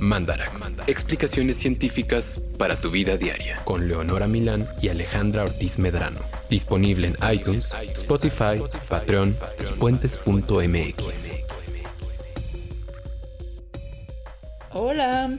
[0.00, 0.74] Mandarax.
[0.86, 3.62] Explicaciones científicas para tu vida diaria.
[3.64, 6.20] Con Leonora Milán y Alejandra Ortiz Medrano.
[6.50, 11.34] Disponible en iTunes, Spotify, Patreon y puentes.mx.
[14.70, 15.38] Hola.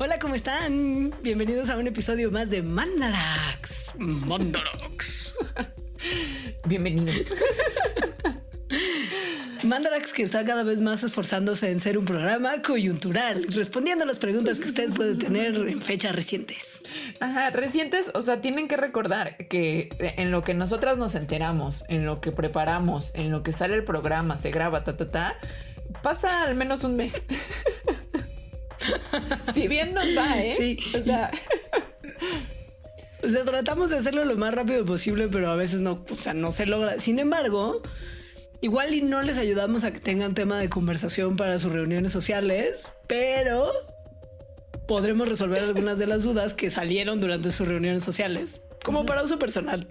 [0.00, 1.12] Hola, ¿cómo están?
[1.22, 3.94] Bienvenidos a un episodio más de Mandarax.
[3.98, 5.38] Mandarax.
[6.66, 7.26] Bienvenidos.
[9.68, 14.18] Mandarax que está cada vez más esforzándose en ser un programa coyuntural, respondiendo a las
[14.18, 16.80] preguntas que usted puede tener en fechas recientes.
[17.20, 22.06] Ajá, recientes, o sea, tienen que recordar que en lo que nosotras nos enteramos, en
[22.06, 25.36] lo que preparamos, en lo que sale el programa, se graba, ta, ta, ta,
[26.02, 27.22] pasa al menos un mes.
[29.54, 30.54] si bien nos va, ¿eh?
[30.56, 30.78] Sí.
[30.96, 31.30] O sea...
[33.20, 36.34] O sea, tratamos de hacerlo lo más rápido posible, pero a veces no, o sea,
[36.34, 37.00] no se logra.
[37.00, 37.82] Sin embargo,
[38.60, 42.88] igual y no les ayudamos a que tengan tema de conversación para sus reuniones sociales,
[43.06, 43.72] pero
[44.86, 49.38] podremos resolver algunas de las dudas que salieron durante sus reuniones sociales, como para uso
[49.38, 49.88] personal.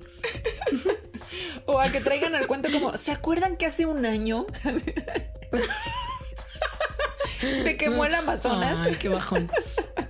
[1.66, 4.48] o a que traigan al cuento como, ¿se acuerdan que hace un año
[7.64, 8.80] se quemó el Amazonas?
[8.80, 9.50] Ay, qué bajón.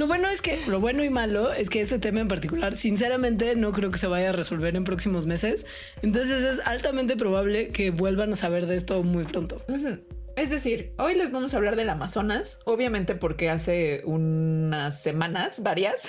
[0.00, 3.54] Lo bueno es que, lo bueno y malo es que este tema en particular, sinceramente,
[3.54, 5.66] no creo que se vaya a resolver en próximos meses.
[6.00, 9.62] Entonces es altamente probable que vuelvan a saber de esto muy pronto.
[10.36, 16.04] Es decir, hoy les vamos a hablar del Amazonas, obviamente porque hace unas semanas, varias,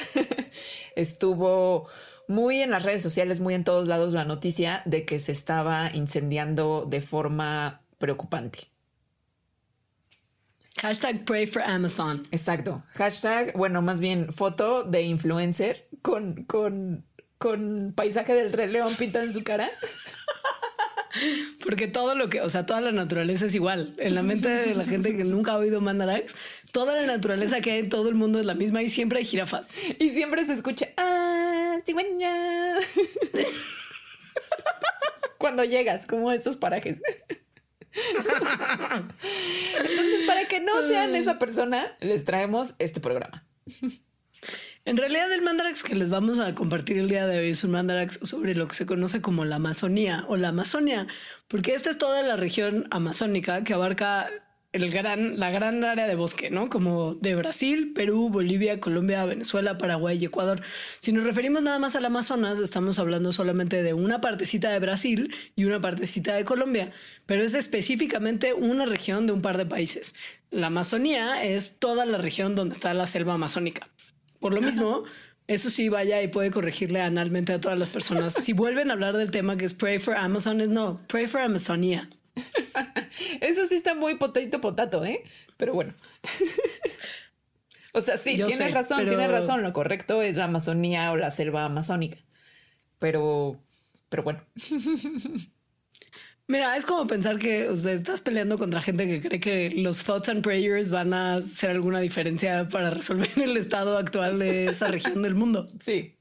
[0.95, 1.89] estuvo
[2.29, 5.89] muy en las redes sociales, muy en todos lados la noticia de que se estaba
[5.93, 8.70] incendiando de forma preocupante.
[10.81, 12.25] Hashtag pray for Amazon.
[12.31, 12.81] Exacto.
[12.95, 17.05] Hashtag, bueno, más bien foto de influencer con, con,
[17.37, 19.69] con paisaje del Rey León pintado en su cara.
[21.63, 23.93] Porque todo lo que, o sea, toda la naturaleza es igual.
[23.97, 26.33] En la mente de la gente que nunca ha oído Mandarax,
[26.71, 29.25] toda la naturaleza que hay en todo el mundo es la misma y siempre hay
[29.25, 29.67] jirafas.
[29.99, 32.73] Y siempre se escucha, ah, cigüeña.
[35.37, 36.99] Cuando llegas, como a estos parajes.
[39.77, 43.45] Entonces, para que no sean esa persona, les traemos este programa.
[44.83, 47.71] En realidad, el mandarax que les vamos a compartir el día de hoy es un
[47.71, 51.05] mandarax sobre lo que se conoce como la Amazonía o la Amazonia,
[51.47, 54.31] porque esta es toda la región amazónica que abarca
[54.73, 56.69] el gran, la gran área de bosque, ¿no?
[56.69, 60.61] Como de Brasil, Perú, Bolivia, Colombia, Venezuela, Paraguay y Ecuador.
[60.99, 65.35] Si nos referimos nada más al Amazonas, estamos hablando solamente de una partecita de Brasil
[65.55, 66.93] y una partecita de Colombia,
[67.25, 70.15] pero es específicamente una región de un par de países.
[70.51, 73.89] La Amazonía es toda la región donde está la selva amazónica.
[74.39, 75.03] Por lo mismo,
[75.47, 78.33] eso sí, vaya y puede corregirle analmente a todas las personas.
[78.33, 81.41] Si vuelven a hablar del tema que es Pray for Amazon, es no, Pray for
[81.41, 82.09] Amazonía.
[83.41, 85.23] Eso sí está muy potato potato, ¿eh?
[85.57, 85.93] Pero bueno.
[87.93, 89.63] o sea, sí, Yo tienes sé, razón, pero- tienes razón.
[89.63, 92.17] Lo correcto es la Amazonía o la selva amazónica.
[92.99, 93.59] Pero,
[94.09, 94.41] pero bueno.
[96.47, 100.03] Mira, es como pensar que o sea, estás peleando contra gente que cree que los
[100.03, 104.87] thoughts and prayers van a hacer alguna diferencia para resolver el estado actual de esa
[104.87, 105.67] región del mundo.
[105.79, 106.17] Sí.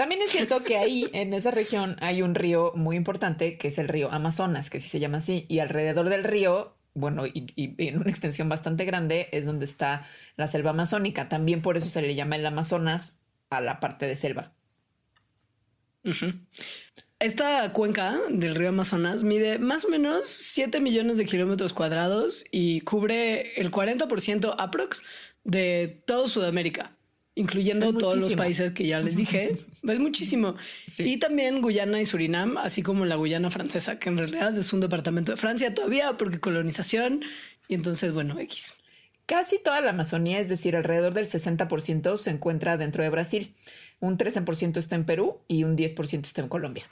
[0.00, 3.76] También es cierto que ahí, en esa región, hay un río muy importante que es
[3.76, 5.44] el río Amazonas, que sí se llama así.
[5.46, 10.02] Y alrededor del río, bueno, y, en una extensión bastante grande, es donde está
[10.38, 11.28] la selva amazónica.
[11.28, 13.18] También por eso se le llama el Amazonas
[13.50, 14.54] a la parte de selva.
[17.18, 22.80] Esta cuenca del río Amazonas mide más o menos 7 millones de kilómetros cuadrados y
[22.80, 25.02] cubre el 40% aprox
[25.44, 26.96] de todo Sudamérica,
[27.40, 29.56] incluyendo Es todos los países que ya les dije.
[29.82, 30.56] es muchísimo.
[30.86, 31.14] Sí.
[31.14, 34.80] Y también Guyana y Surinam, así como la Guyana francesa, que en realidad es un
[34.80, 37.24] departamento de Francia todavía porque colonización.
[37.66, 38.74] Y entonces, bueno, X.
[39.24, 43.54] Casi toda la Amazonía, es decir, alrededor del 60% se encuentra dentro de Brasil.
[44.00, 46.84] Un 13% está en Perú y un 10% está en Colombia.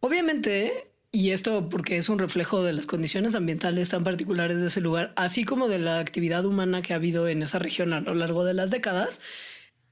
[0.00, 4.80] Obviamente, y esto porque es un reflejo de las condiciones ambientales tan particulares de ese
[4.80, 8.14] lugar, así como de la actividad humana que ha habido en esa región a lo
[8.14, 9.20] largo de las décadas,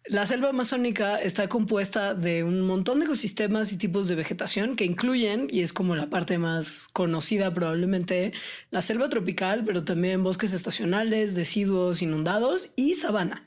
[0.08, 4.84] la selva amazónica está compuesta de un montón de ecosistemas y tipos de vegetación que
[4.84, 8.32] incluyen, y es como la parte más conocida probablemente,
[8.70, 13.45] la selva tropical, pero también bosques estacionales, deciduos inundados y sabana.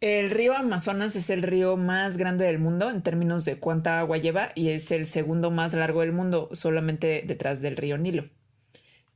[0.00, 4.18] El río Amazonas es el río más grande del mundo en términos de cuánta agua
[4.18, 8.24] lleva y es el segundo más largo del mundo, solamente detrás del río Nilo.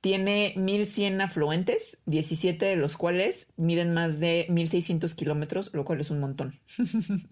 [0.00, 6.11] Tiene 1100 afluentes, 17 de los cuales miden más de 1600 kilómetros, lo cual es
[6.11, 6.55] un montón.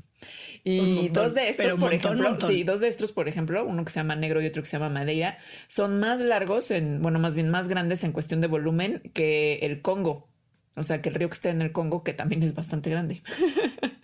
[0.64, 4.00] Y dos de estos, por ejemplo, sí, dos de estos, por ejemplo, uno que se
[4.00, 7.48] llama negro y otro que se llama Madeira, son más largos en, bueno, más bien
[7.48, 10.29] más grandes en cuestión de volumen que el Congo.
[10.80, 13.22] O sea, que el río que está en el Congo, que también es bastante grande.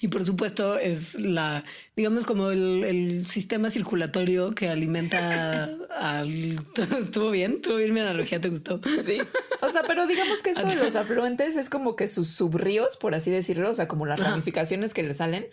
[0.00, 1.64] Y por supuesto es la,
[1.96, 6.58] digamos, como el, sistema circulatorio que alimenta al...
[7.04, 7.54] ¿Estuvo bien?
[7.54, 8.40] ¿Estuvo bien mi analogía?
[8.40, 8.80] ¿Te gustó?
[9.02, 9.18] Sí.
[9.62, 13.14] O sea, pero digamos que esto de los afluentes es como que sus subríos, por
[13.14, 15.46] así decirlo, o sea, como las ramificaciones que le salen,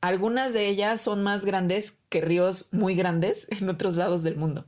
[0.00, 4.66] algunas de ellas son más grandes que ríos muy grandes en otros lados del mundo.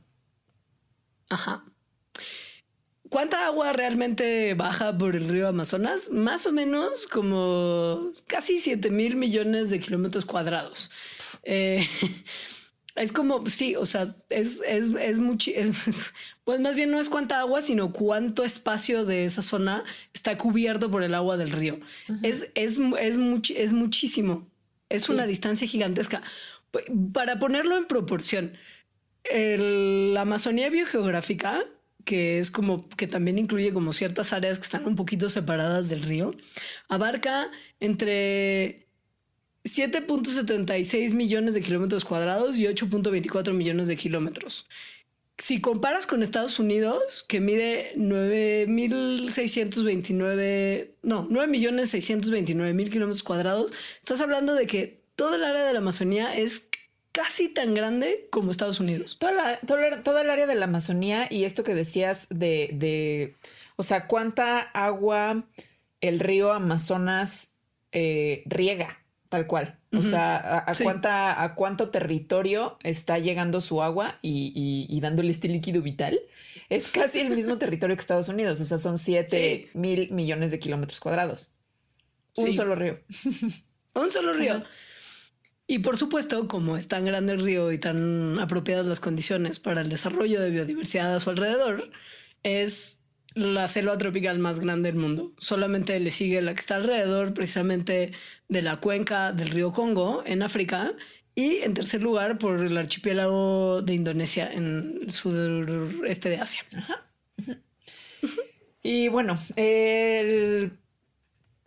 [1.29, 1.65] Ajá.
[3.13, 6.09] ¿Cuánta agua realmente baja por el río Amazonas?
[6.09, 10.89] Más o menos como casi 7 mil millones de kilómetros cuadrados.
[11.43, 11.87] Eh,
[12.95, 15.51] es como, sí, o sea, es, es, es mucho,
[16.43, 20.89] pues más bien no es cuánta agua, sino cuánto espacio de esa zona está cubierto
[20.89, 21.81] por el agua del río.
[22.23, 23.17] Es, es, es,
[23.55, 24.49] es muchísimo.
[24.89, 26.23] Es una distancia gigantesca.
[27.13, 28.57] Para ponerlo en proporción,
[29.31, 31.63] la Amazonía biogeográfica
[32.05, 36.03] que es como que también incluye como ciertas áreas que están un poquito separadas del
[36.03, 36.35] río,
[36.89, 38.87] abarca entre
[39.63, 44.65] 7.76 millones de kilómetros cuadrados y 8.24 millones de kilómetros.
[45.37, 54.67] Si comparas con Estados Unidos, que mide 9.629, no, 9.629.000 kilómetros cuadrados, estás hablando de
[54.67, 56.67] que todo el área de la Amazonía es
[57.13, 59.17] casi tan grande como Estados Unidos.
[59.19, 63.35] Toda, toda, el área de la Amazonía y esto que decías de, de
[63.77, 65.45] o sea, cuánta agua
[66.01, 67.53] el río Amazonas
[67.93, 68.99] eh, riega,
[69.29, 69.79] tal cual.
[69.95, 75.83] O sea, a, cuánta, a cuánto territorio está llegando su agua y, dándole este líquido
[75.83, 76.19] vital.
[76.69, 78.59] Es casi el mismo territorio que Estados Unidos.
[78.59, 81.53] O sea, son 7 mil millones de kilómetros cuadrados.
[82.35, 82.99] Un solo río.
[83.93, 84.63] Un solo río.
[85.65, 89.81] Y por supuesto, como es tan grande el río y tan apropiadas las condiciones para
[89.81, 91.89] el desarrollo de biodiversidad a su alrededor,
[92.43, 92.99] es
[93.33, 95.33] la selva tropical más grande del mundo.
[95.37, 98.11] Solamente le sigue la que está alrededor precisamente
[98.49, 100.93] de la cuenca del río Congo en África
[101.33, 106.63] y en tercer lugar por el archipiélago de Indonesia en el sudeste de Asia.
[108.83, 110.73] Y bueno, el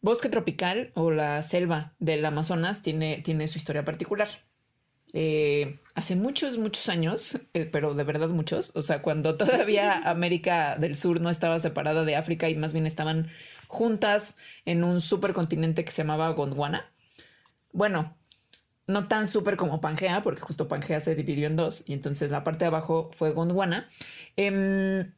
[0.06, 4.28] bosque tropical o la selva del Amazonas tiene, tiene su historia particular.
[5.12, 10.76] Eh, hace muchos, muchos años, eh, pero de verdad muchos, o sea, cuando todavía América
[10.76, 13.26] del Sur no estaba separada de África y más bien estaban
[13.66, 16.92] juntas en un supercontinente que se llamaba Gondwana.
[17.72, 18.16] Bueno,
[18.86, 22.44] no tan súper como Pangea, porque justo Pangea se dividió en dos y entonces la
[22.44, 23.88] parte de abajo fue Gondwana.
[24.36, 25.12] Em,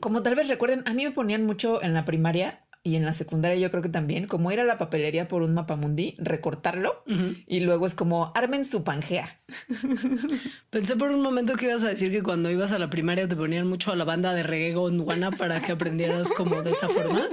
[0.00, 3.14] como tal vez recuerden, a mí me ponían mucho en la primaria y en la
[3.14, 7.02] secundaria yo creo que también, como ir a la papelería por un mapamundi, recortarlo
[7.46, 9.40] y luego es como armen su pangea.
[10.70, 13.36] Pensé por un momento que ibas a decir que cuando ibas a la primaria te
[13.36, 17.26] ponían mucho a la banda de reggae gondwana para que aprendieras como de esa forma.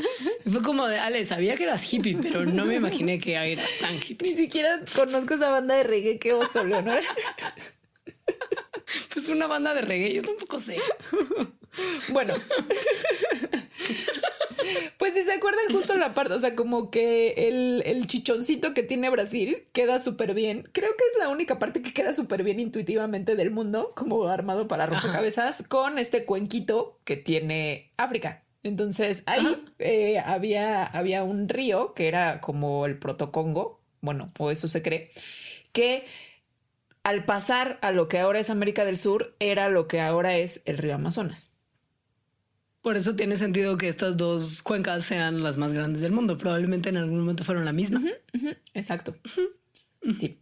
[0.46, 3.70] Y fue como de, Ale, sabía que eras hippie, pero no me imaginé que eras
[3.82, 4.30] tan hippie.
[4.30, 7.02] Ni siquiera conozco esa banda de reggae, qué oso, Leonora.
[9.14, 10.78] Pues una banda de reggae, yo tampoco sé.
[12.10, 12.34] Bueno.
[14.98, 19.10] Pues si se acuerdan justo la parte, o sea, como que el, chichoncito que tiene
[19.10, 20.70] Brasil queda súper bien.
[20.74, 24.68] Creo que es la única parte que queda súper bien intuitivamente del mundo, como armado
[24.68, 28.44] para rompecabezas, con este cuenquito que tiene África.
[28.64, 34.68] Entonces ahí eh, había, había un río que era como el protocongo, bueno, o eso
[34.68, 35.10] se cree,
[35.72, 36.06] que
[37.04, 40.62] al pasar a lo que ahora es América del Sur, era lo que ahora es
[40.66, 41.51] el río Amazonas.
[42.82, 46.38] Por eso tiene sentido que estas dos cuencas sean las más grandes del mundo.
[46.38, 48.02] Probablemente en algún momento fueron la misma.
[48.74, 49.16] Exacto.
[50.18, 50.42] Sí.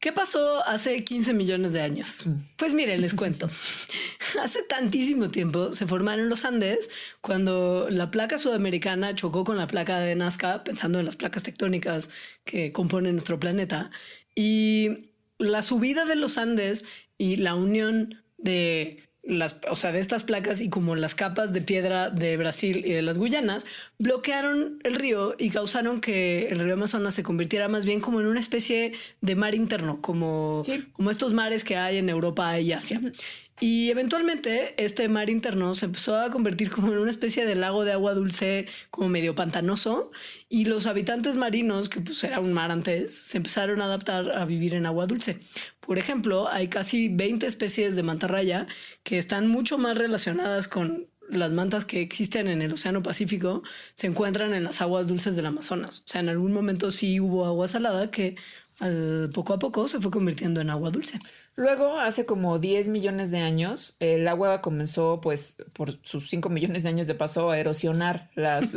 [0.00, 2.24] ¿Qué pasó hace 15 millones de años?
[2.24, 2.36] Mm.
[2.56, 3.48] Pues miren, les cuento.
[4.40, 6.88] hace tantísimo tiempo se formaron los Andes
[7.20, 12.10] cuando la placa sudamericana chocó con la placa de Nazca, pensando en las placas tectónicas
[12.44, 13.90] que componen nuestro planeta.
[14.36, 16.84] Y la subida de los Andes
[17.16, 21.60] y la unión de las, o sea, de estas placas y como las capas de
[21.60, 23.66] piedra de Brasil y de las Guyanas,
[23.98, 28.26] bloquearon el río y causaron que el río Amazonas se convirtiera más bien como en
[28.26, 33.00] una especie de mar interno, como, como estos mares que hay en Europa y Asia.
[33.60, 37.84] Y eventualmente este mar interno se empezó a convertir como en una especie de lago
[37.84, 40.12] de agua dulce, como medio pantanoso,
[40.48, 44.44] y los habitantes marinos, que pues era un mar antes, se empezaron a adaptar a
[44.44, 45.40] vivir en agua dulce.
[45.88, 48.66] Por ejemplo, hay casi 20 especies de mantarraya
[49.04, 53.62] que están mucho más relacionadas con las mantas que existen en el Océano Pacífico
[53.94, 56.00] se encuentran en las aguas dulces del Amazonas.
[56.00, 58.36] O sea, en algún momento sí hubo agua salada que
[58.80, 61.18] al poco a poco se fue convirtiendo en agua dulce.
[61.56, 66.84] Luego, hace como 10 millones de años, el agua comenzó, pues, por sus 5 millones
[66.84, 68.70] de años de paso, a erosionar las,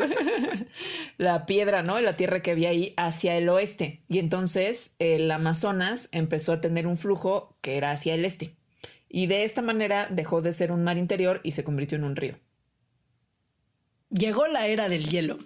[1.17, 1.99] la piedra, ¿no?
[2.01, 4.01] La tierra que había ahí hacia el oeste.
[4.07, 8.55] Y entonces el Amazonas empezó a tener un flujo que era hacia el este.
[9.07, 12.15] Y de esta manera dejó de ser un mar interior y se convirtió en un
[12.15, 12.39] río.
[14.09, 15.37] Llegó la era del hielo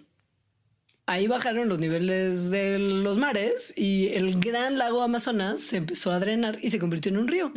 [1.05, 6.19] ahí bajaron los niveles de los mares y el gran lago Amazonas se empezó a
[6.19, 7.51] drenar y se convirtió en un río.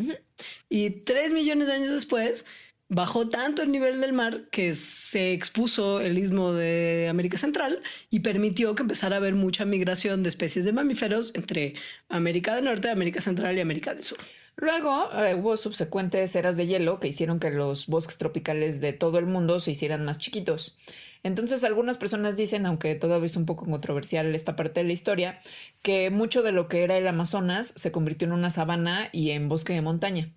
[0.68, 2.44] Y tres millones de años después
[2.88, 8.20] bajó tanto el nivel del mar que se expuso el istmo de América Central y
[8.20, 11.74] permitió que empezara a haber mucha migración de especies de mamíferos entre
[12.08, 14.18] América del Norte, América Central y América del Sur.
[14.56, 19.18] Luego eh, hubo subsecuentes eras de hielo que hicieron que los bosques tropicales de todo
[19.18, 20.76] el mundo se hicieran más chiquitos.
[21.22, 25.38] Entonces algunas personas dicen, aunque todavía es un poco controversial esta parte de la historia,
[25.82, 29.48] que mucho de lo que era el Amazonas se convirtió en una sabana y en
[29.48, 30.30] bosque de montaña.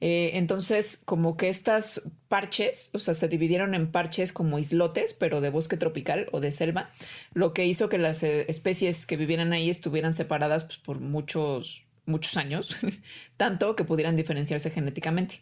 [0.00, 5.40] Eh, entonces, como que estas parches, o sea, se dividieron en parches como islotes, pero
[5.40, 6.90] de bosque tropical o de selva,
[7.32, 11.86] lo que hizo que las eh, especies que vivieran ahí estuvieran separadas pues, por muchos,
[12.04, 12.76] muchos años,
[13.36, 15.40] tanto que pudieran diferenciarse genéticamente.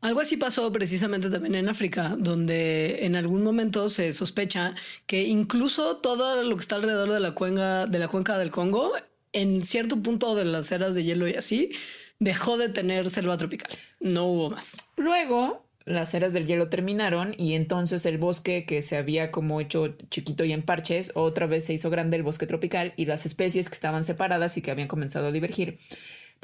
[0.00, 4.74] Algo así pasó precisamente también en África, donde en algún momento se sospecha
[5.06, 8.92] que incluso todo lo que está alrededor de la cuenca, de la cuenca del Congo,
[9.32, 11.70] en cierto punto de las eras de hielo y así,
[12.18, 13.70] dejó de tener selva tropical.
[14.00, 14.76] No hubo más.
[14.96, 19.96] Luego, las eras del hielo terminaron y entonces el bosque que se había como hecho
[20.10, 23.68] chiquito y en parches, otra vez se hizo grande el bosque tropical y las especies
[23.68, 25.78] que estaban separadas y que habían comenzado a divergir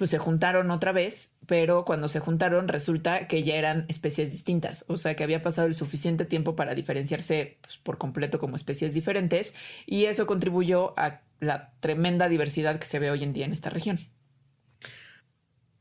[0.01, 4.87] pues se juntaron otra vez, pero cuando se juntaron resulta que ya eran especies distintas,
[4.89, 8.95] o sea que había pasado el suficiente tiempo para diferenciarse pues, por completo como especies
[8.95, 9.55] diferentes
[9.85, 13.69] y eso contribuyó a la tremenda diversidad que se ve hoy en día en esta
[13.69, 13.99] región.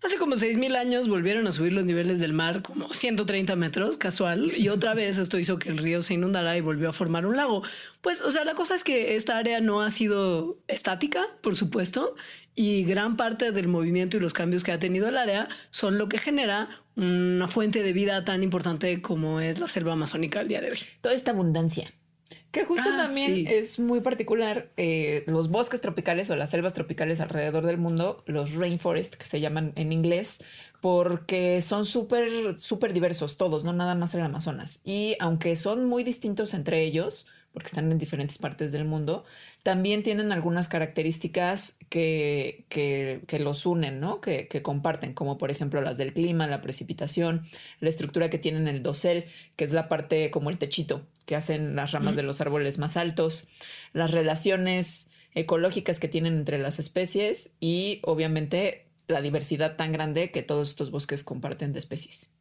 [0.02, 4.54] Hace como 6.000 años volvieron a subir los niveles del mar como 130 metros, casual,
[4.56, 7.36] y otra vez esto hizo que el río se inundara y volvió a formar un
[7.36, 7.64] lago.
[8.00, 12.16] Pues, o sea, la cosa es que esta área no ha sido estática, por supuesto,
[12.56, 16.08] y gran parte del movimiento y los cambios que ha tenido el área son lo
[16.08, 20.62] que genera una fuente de vida tan importante como es la selva amazónica al día
[20.62, 20.80] de hoy.
[21.02, 21.92] Toda esta abundancia.
[22.52, 27.20] Que justo ah, también es muy particular eh, los bosques tropicales o las selvas tropicales
[27.22, 30.44] alrededor del mundo, los rainforest que se llaman en inglés,
[30.82, 34.80] porque son súper, súper diversos todos, no nada más en el Amazonas.
[34.84, 39.26] Y aunque son muy distintos entre ellos, porque están en diferentes partes del mundo,
[39.64, 44.22] también tienen algunas características que, que, los unen, ¿no?
[44.22, 47.44] Que, que, comparten, como por ejemplo las del clima, la precipitación,
[47.80, 49.26] la estructura que tienen el dosel,
[49.56, 52.98] que es la parte como el techito que hacen las ramas de los árboles más
[52.98, 53.48] altos,
[53.94, 60.42] las relaciones ecológicas que tienen entre las especies y obviamente la diversidad tan grande que
[60.42, 62.32] todos estos bosques comparten de especies.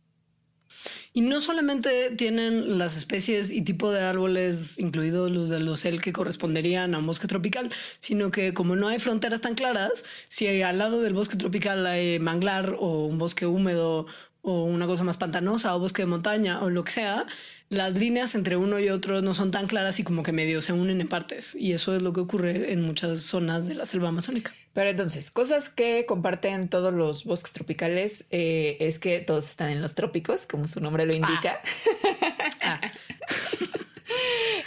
[1.13, 6.03] Y no solamente tienen las especies y tipo de árboles, incluidos los de los el
[6.03, 10.63] que corresponderían a un bosque tropical, sino que como no hay fronteras tan claras, si
[10.63, 14.07] al lado del bosque tropical hay manglar o un bosque húmedo
[14.49, 17.27] o una cosa más pantanosa o bosque de montaña o lo que sea,
[17.71, 20.73] las líneas entre uno y otro no son tan claras y como que medio se
[20.73, 21.55] unen en partes.
[21.55, 24.55] Y eso es lo que ocurre en muchas zonas de la selva amazónica.
[24.73, 29.83] Pero entonces, cosas que comparten todos los bosques tropicales eh, es que todos están en
[29.83, 31.61] los trópicos, como su nombre lo indica.
[32.63, 32.81] Ah.
[32.81, 32.81] Ah.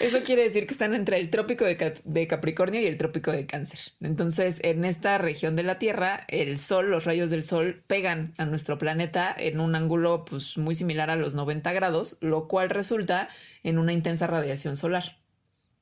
[0.02, 3.80] Eso quiere decir que están entre el trópico de, Capricornio y el trópico de Cáncer.
[4.02, 8.46] Entonces, en esta región de la Tierra, el Sol, los rayos del Sol pegan a
[8.46, 13.30] nuestro planeta en un ángulo pues, muy similar a los 90 grados, lo cual resulta
[13.64, 15.20] en una intensa radiación solar.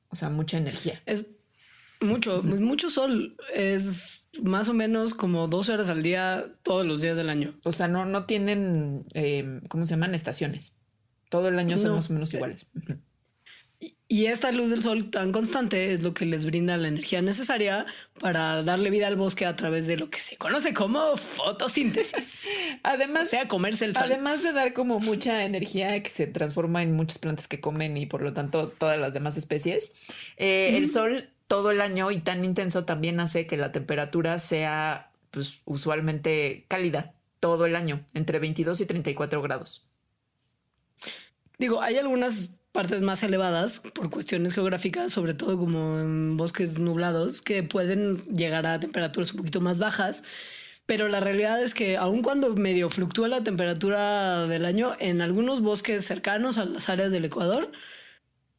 [0.08, 1.00] O sea, mucha energía.
[1.06, 1.26] Es
[2.00, 3.36] mucho, mucho sol.
[3.54, 7.54] Es más o menos como dos horas al día todos los días del año.
[7.64, 10.14] O sea, no, no tienen, eh, ¿cómo se llaman?
[10.14, 10.74] Estaciones.
[11.30, 12.66] Todo el año son más o menos iguales.
[14.12, 17.86] Y esta luz del sol tan constante es lo que les brinda la energía necesaria
[18.18, 22.46] para darle vida al bosque a través de lo que se conoce como fotosíntesis.
[22.82, 24.02] además, o sea, comerse el sol.
[24.06, 28.06] Además de dar como mucha energía que se transforma en muchas plantas que comen y
[28.06, 29.92] por lo tanto todas las demás especies,
[30.36, 35.10] eh, el sol todo el año y tan intenso también hace que la temperatura sea
[35.30, 39.86] pues usualmente cálida todo el año, entre 22 y 34 grados.
[41.58, 47.40] Digo, hay algunas partes más elevadas por cuestiones geográficas, sobre todo como en bosques nublados,
[47.42, 50.22] que pueden llegar a temperaturas un poquito más bajas.
[50.86, 55.62] pero la realidad es que aun cuando medio fluctúa la temperatura del año, en algunos
[55.62, 57.70] bosques cercanos a las áreas del Ecuador,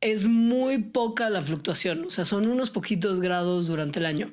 [0.01, 4.31] es muy poca la fluctuación, o sea, son unos poquitos grados durante el año.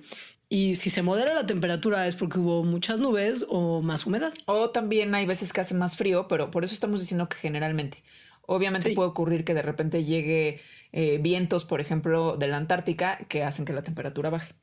[0.49, 4.33] Y si se modera la temperatura es porque hubo muchas nubes o más humedad.
[4.47, 8.03] O también hay veces que hace más frío, pero por eso estamos diciendo que generalmente.
[8.51, 10.63] Obviamente puede ocurrir que de repente llegue
[10.93, 14.55] eh, vientos, por ejemplo, de la Antártica que hacen que la temperatura baje.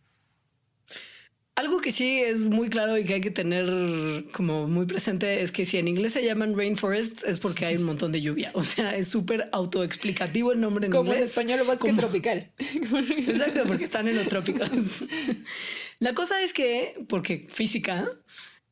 [1.53, 5.51] Algo que sí es muy claro y que hay que tener como muy presente es
[5.51, 8.49] que si en inglés se llaman rainforests es porque hay un montón de lluvia.
[8.55, 11.33] O sea, es súper autoexplicativo el nombre en como inglés.
[11.33, 12.49] Como en español o bosque tropical.
[12.57, 14.67] Exacto, porque están en los trópicos.
[15.99, 18.09] La cosa es que, porque física,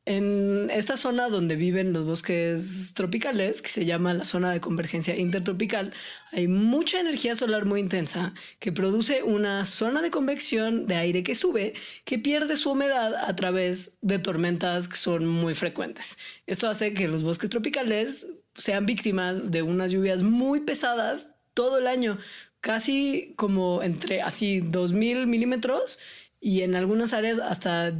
[0.06, 5.16] en esta zona donde viven los bosques tropicales, que se llama la zona de convergencia
[5.16, 5.94] intertropical,
[6.30, 11.34] hay mucha energía solar muy intensa que produce una zona de convección de aire que
[11.34, 11.72] sube,
[12.04, 16.18] que pierde su humedad a través de tormentas que son muy frecuentes.
[16.46, 21.86] Esto hace que los bosques tropicales sean víctimas de unas lluvias muy pesadas todo el
[21.86, 22.18] año,
[22.60, 25.98] casi como entre así 2.000 milímetros
[26.40, 27.94] y en algunas áreas hasta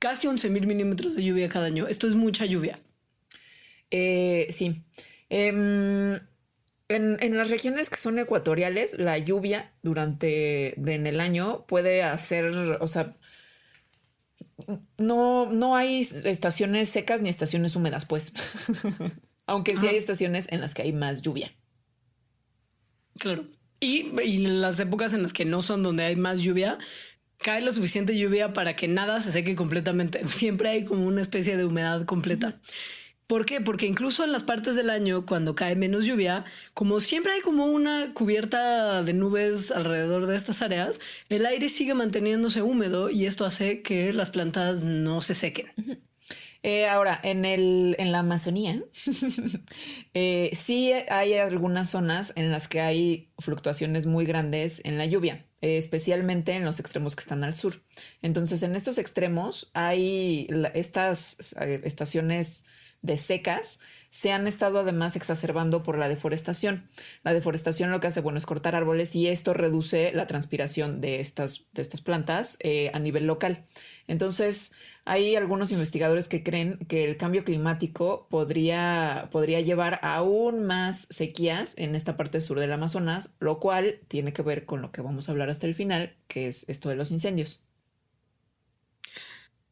[0.00, 1.86] casi 11 mil milímetros de lluvia cada año.
[1.86, 2.76] Esto es mucha lluvia.
[3.92, 4.82] Eh, sí.
[5.28, 6.18] Em,
[6.88, 12.88] en, las regiones que son ecuatoriales, la lluvia durante en el año puede hacer, o
[12.88, 13.14] sea,
[14.98, 18.32] no, no hay estaciones secas ni estaciones húmedas, pues.
[19.46, 21.52] Aunque sí hay estaciones en las que hay más lluvia.
[23.18, 23.46] Claro.
[23.80, 26.78] Y, y las épocas en las que no son donde hay más lluvia,
[27.42, 30.26] cae la suficiente lluvia para que nada se seque completamente.
[30.28, 32.60] Siempre hay como una especie de humedad completa.
[33.26, 33.60] ¿Por qué?
[33.60, 36.44] Porque incluso en las partes del año, cuando cae menos lluvia,
[36.74, 41.94] como siempre hay como una cubierta de nubes alrededor de estas áreas, el aire sigue
[41.94, 45.68] manteniéndose húmedo y esto hace que las plantas no se sequen.
[46.62, 48.82] Eh, ahora, en, el, en la Amazonía,
[50.14, 55.46] eh, sí hay algunas zonas en las que hay fluctuaciones muy grandes en la lluvia,
[55.60, 57.74] especialmente en los extremos que están al sur.
[58.22, 62.64] Entonces, en estos extremos hay estas eh, estaciones
[63.02, 63.78] de secas
[64.10, 66.88] se han estado además exacerbando por la deforestación.
[67.22, 71.20] La deforestación lo que hace, bueno, es cortar árboles y esto reduce la transpiración de
[71.20, 72.58] estas, de estas plantas
[72.92, 73.64] a nivel local.
[74.08, 74.72] Entonces,
[75.04, 81.74] hay algunos investigadores que creen que el cambio climático podría, podría llevar aún más sequías
[81.76, 85.28] en esta parte sur del Amazonas, lo cual tiene que ver con lo que vamos
[85.28, 87.66] a hablar hasta el final, que es esto de los incendios.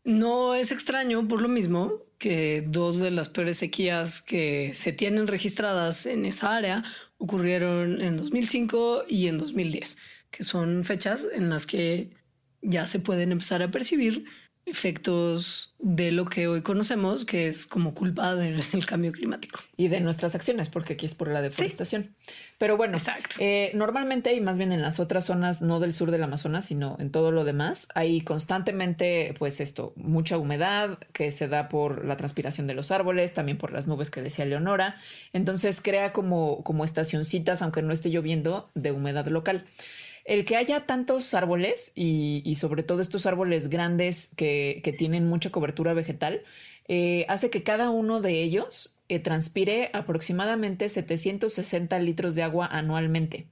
[0.04, 5.26] No es extraño por lo mismo que dos de las peores sequías que se tienen
[5.26, 6.82] registradas en esa área
[7.18, 9.98] ocurrieron en 2005 y en 2010,
[10.30, 12.10] que son fechas en las que
[12.62, 14.24] ya se pueden empezar a percibir
[14.68, 19.61] efectos de lo que hoy conocemos, que es como culpa del cambio climático.
[19.76, 22.14] Y de nuestras acciones, porque aquí es por la deforestación.
[22.59, 22.98] Pero bueno,
[23.38, 26.96] eh, normalmente y más bien en las otras zonas, no del sur del Amazonas, sino
[26.98, 32.16] en todo lo demás, hay constantemente, pues esto, mucha humedad que se da por la
[32.16, 34.96] transpiración de los árboles, también por las nubes que decía Leonora.
[35.33, 39.64] Entonces crea como, como estacioncitas, aunque no esté lloviendo, de humedad local
[40.28, 45.94] el que haya tantos árboles y, sobre todo estos árboles grandes que, tienen mucha cobertura
[45.94, 46.42] vegetal,
[46.86, 53.48] eh, hace que cada uno de ellos eh, transpire aproximadamente 760 litros de agua anualmente.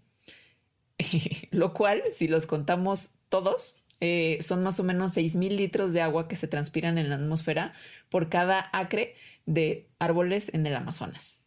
[1.50, 6.02] Lo cual, si los contamos todos, eh, son más o menos 6 mil litros de
[6.02, 7.72] agua que se transpiran en la atmósfera
[8.10, 9.14] por cada acre
[9.46, 11.40] de árboles en el Amazonas.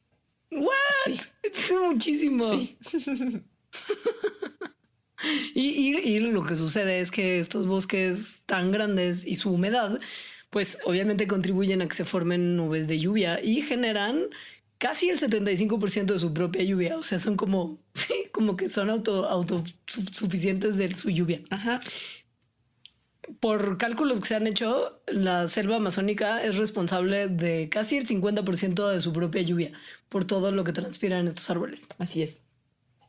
[0.50, 1.20] ¿What?
[1.44, 2.50] Es muchísimo.
[2.52, 2.80] Sí.
[5.54, 10.00] Y, lo que sucede es que estos bosques tan grandes y su humedad,
[10.50, 14.28] pues obviamente contribuyen a que se formen nubes de lluvia y generan
[14.78, 16.98] casi el 75% de su propia lluvia.
[16.98, 17.80] O sea, son como,
[18.32, 21.42] como que son auto, autosuficientes de su lluvia.
[21.50, 21.80] Ajá.
[23.40, 28.90] Por cálculos que se han hecho, la selva amazónica es responsable de casi el 50%
[28.90, 29.72] de su propia lluvia
[30.10, 31.86] por todo lo que transpiran estos árboles.
[32.00, 32.49] Así es.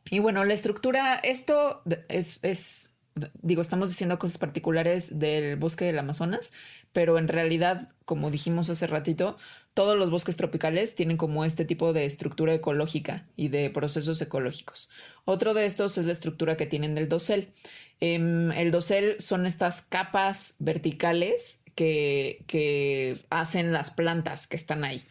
[0.09, 2.95] Y bueno, la estructura, esto es, es,
[3.41, 6.51] digo, estamos diciendo cosas particulares del bosque del Amazonas,
[6.93, 9.37] pero en realidad, como dijimos hace ratito,
[9.73, 14.89] todos los bosques tropicales tienen como este tipo de estructura ecológica y de procesos ecológicos.
[15.23, 17.53] Otro de estos es la estructura que tienen del dosel.
[18.01, 25.01] Em, el dosel son estas capas verticales que, que hacen las plantas que están ahí.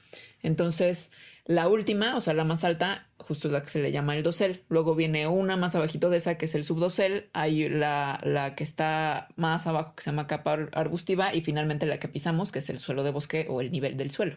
[0.42, 1.12] Entonces,
[1.51, 4.23] La última, o sea, la más alta, justo es la que se le llama el
[4.23, 4.63] dosel.
[4.69, 7.29] Luego viene una más abajito de esa, que es el subdosel.
[7.33, 11.35] Hay la, la que está más abajo, que se llama capa ar- arbustiva.
[11.35, 14.13] Y finalmente la que pisamos, que es el suelo de bosque o el nivel del
[14.13, 14.37] suelo.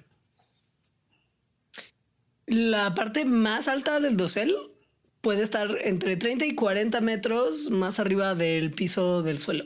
[2.47, 4.51] La parte más alta del dosel
[5.21, 9.65] puede estar entre 30 y 40 metros más arriba del piso del suelo.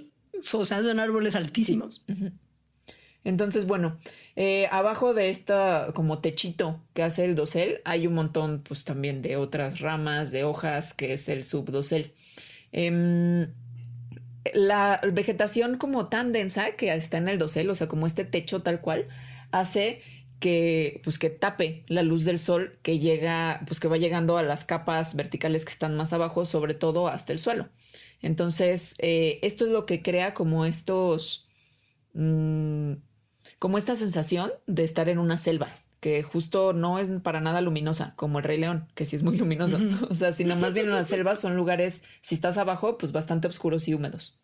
[0.54, 2.06] O sea, son árboles altísimos.
[3.28, 3.98] Entonces, bueno,
[4.38, 9.22] eh, abajo de esta como techito que hace el dosel, hay un montón, pues también
[9.22, 12.13] de otras ramas, de hojas, que es el subdosel.
[12.72, 13.52] Em,
[14.54, 18.62] la vegetación como tan densa que está en el dosel, o sea, como este techo
[18.62, 19.10] tal cual,
[19.52, 20.02] hace
[20.40, 24.44] que pues que tape la luz del sol que llega, pues que va llegando a
[24.44, 27.68] las capas verticales que están más abajo, sobre todo hasta el suelo.
[28.22, 31.46] Entonces, eh, esto es lo que crea como estos,
[32.13, 32.94] mm,
[33.60, 38.13] como esta sensación de estar en una selva, que justo no es para nada luminosa,
[38.15, 39.80] como el Rey León, que sí es muy luminoso.
[40.10, 43.88] O sea, sino más bien las selvas son lugares, si estás abajo, pues bastante oscuros
[43.88, 44.39] y húmedos.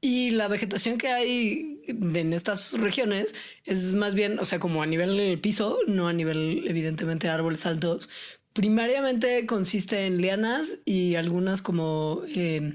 [0.00, 4.86] Y la vegetación que hay en estas regiones es más bien, o sea, como a
[4.86, 8.10] nivel del piso, no a nivel, evidentemente, de árboles altos.
[8.52, 12.22] Primariamente consiste en lianas y algunas como.
[12.28, 12.74] eh,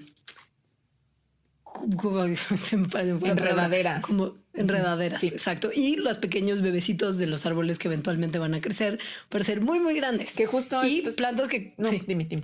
[1.97, 2.25] como-.
[2.25, 4.05] Enredaderas.
[4.05, 5.27] Como enredaderas, Sí.
[5.27, 5.69] exacto.
[5.73, 9.79] Y los pequeños bebecitos de los árboles que eventualmente van a crecer para ser muy,
[9.79, 10.31] muy grandes.
[10.31, 11.73] Que justo Y plantas que.
[11.77, 12.01] No, sí.
[12.07, 12.43] dime, dime.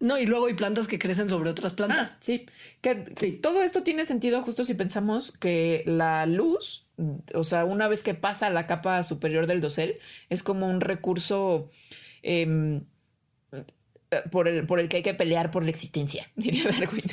[0.00, 2.12] No, y luego hay plantas que crecen sobre otras plantas.
[2.12, 2.46] Ah, sí.
[2.80, 2.94] Que,
[3.42, 6.86] todo esto tiene sentido justo si pensamos que la luz,
[7.34, 9.98] o sea, una vez que pasa a la capa superior del dosel,
[10.30, 11.68] es como un recurso
[12.22, 12.84] em,
[14.30, 17.04] por, el, por el que hay que pelear por la existencia, diría Darwin.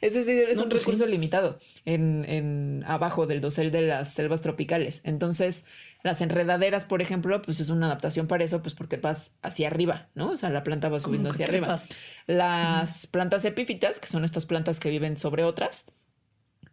[0.00, 1.10] Es decir, es No, un pues recurso sí.
[1.10, 5.00] limitado en, en abajo del dosel de las selvas tropicales.
[5.04, 5.66] Entonces,
[6.02, 10.08] las enredaderas, por ejemplo, pues es una adaptación para eso, pues porque vas hacia arriba,
[10.14, 10.30] ¿no?
[10.30, 11.80] O sea, la planta va subiendo hacia arriba.
[12.26, 15.86] Las plantas epífitas, que son estas plantas que viven sobre otras.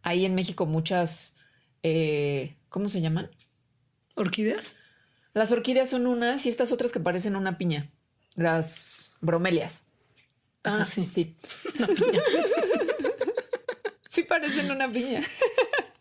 [0.03, 1.37] Hay en México muchas,
[1.81, 3.31] eh, ¿cómo se llaman?
[4.15, 4.75] ¿Orquídeas?
[5.33, 7.89] Las orquídeas son unas y estas otras que parecen una piña.
[8.35, 9.83] Las bromelias.
[10.63, 11.07] Ah, Ajá, sí.
[11.11, 11.35] Sí.
[11.77, 12.21] Una piña.
[14.15, 15.21] Sí parecen una piña.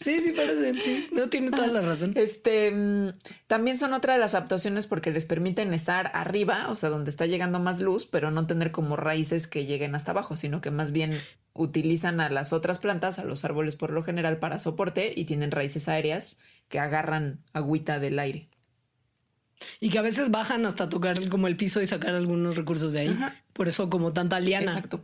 [0.00, 1.08] Sí, sí, parecen, sí.
[1.12, 2.12] No tienes toda la razón.
[2.14, 3.14] Este mm,
[3.46, 7.24] también son otra de las adaptaciones porque les permiten estar arriba, o sea, donde está
[7.24, 10.92] llegando más luz, pero no tener como raíces que lleguen hasta abajo, sino que más
[10.92, 11.18] bien
[11.54, 15.50] utilizan a las otras plantas, a los árboles por lo general, para soporte y tienen
[15.50, 16.36] raíces aéreas
[16.68, 18.50] que agarran agüita del aire.
[19.80, 23.00] Y que a veces bajan hasta tocar como el piso y sacar algunos recursos de
[23.00, 23.08] ahí.
[23.08, 23.36] Ajá.
[23.54, 24.72] Por eso como tanta liana.
[24.72, 25.02] Exacto.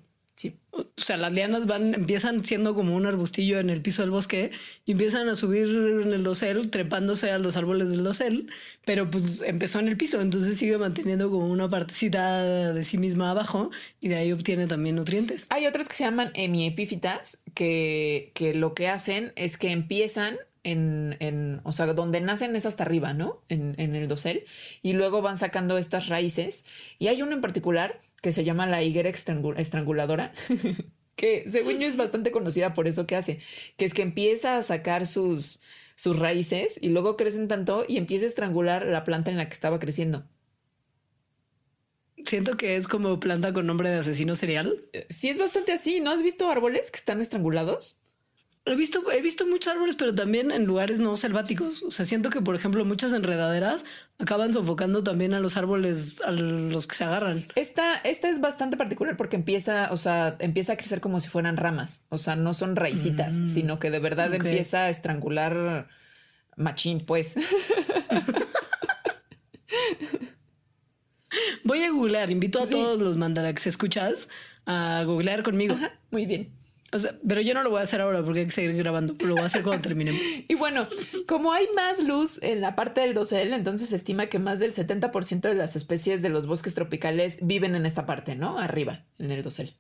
[0.73, 4.51] O sea, las lianas van, empiezan siendo como un arbustillo en el piso del bosque
[4.87, 8.51] y empiezan a subir en el dosel, trepándose a los árboles del dosel,
[8.85, 13.31] pero pues empezó en el piso, entonces sigue manteniendo como una partecita de sí misma
[13.31, 15.47] abajo y de ahí obtiene también nutrientes.
[15.51, 21.17] Hay otras que se llaman hemiepífitas que, que lo que hacen es que empiezan en,
[21.21, 23.41] en, o sea, donde nacen es hasta arriba, ¿no?
[23.49, 24.45] En, en el dosel
[24.83, 26.65] y luego van sacando estas raíces.
[26.99, 30.33] Y hay una en particular que se llama la higuera estrangu- estranguladora,
[31.17, 33.41] que según yo es bastante conocida por eso que hace,
[33.77, 35.63] que es que empieza a sacar sus,
[35.97, 39.55] sus raíces y luego crecen tanto y empieza a estrangular la planta en la que
[39.55, 40.29] estaba creciendo.
[42.27, 44.85] Siento que es como planta con nombre de asesino serial.
[44.93, 46.01] Eh, Sí, es bastante así.
[46.01, 48.03] ¿No has visto árboles que están estrangulados?
[48.67, 51.83] He visto, he visto muchos árboles, pero también en lugares no selváticos.
[51.83, 53.87] O sea, siento que, por ejemplo, muchas enredaderas
[54.19, 57.47] acaban sofocando también a los árboles a los que se agarran.
[57.55, 61.57] Esta, esta es bastante particular porque empieza, o sea, empieza a crecer como si fueran
[61.57, 62.05] ramas.
[62.11, 65.89] O sea, no son raicitas, sino que de verdad empieza a estrangular
[66.57, 67.37] machín, pues.
[71.65, 72.75] Voy a googlear, invito a Sí.
[72.75, 74.29] todos los mandarax escuchas
[74.67, 75.77] a googlear conmigo.
[76.11, 76.53] Muy bien.
[76.93, 79.15] O sea, pero yo no lo voy a hacer ahora porque hay que seguir grabando,
[79.21, 80.21] lo voy a hacer cuando terminemos.
[80.49, 80.87] Y bueno,
[81.27, 84.75] como hay más luz en la parte del dosel, entonces se estima que más del
[84.75, 88.59] 70% de las especies de los bosques tropicales viven en esta parte, ¿no?
[88.59, 89.75] Arriba, en el dosel.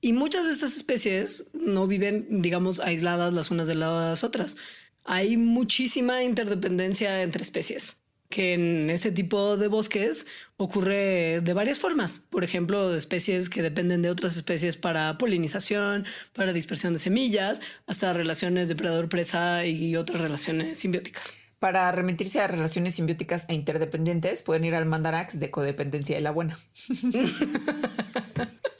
[0.00, 4.56] Y muchas de estas especies no viven, digamos, aisladas las unas de las otras.
[5.04, 12.18] Hay muchísima interdependencia entre especies, que en este tipo de bosques ocurre de varias formas.
[12.18, 17.60] Por ejemplo, de especies que dependen de otras especies para polinización, para dispersión de semillas,
[17.86, 21.32] hasta relaciones depredador-presa y otras relaciones simbióticas.
[21.58, 26.30] Para remitirse a relaciones simbióticas e interdependientes, pueden ir al mandarax de codependencia de la
[26.30, 26.58] buena.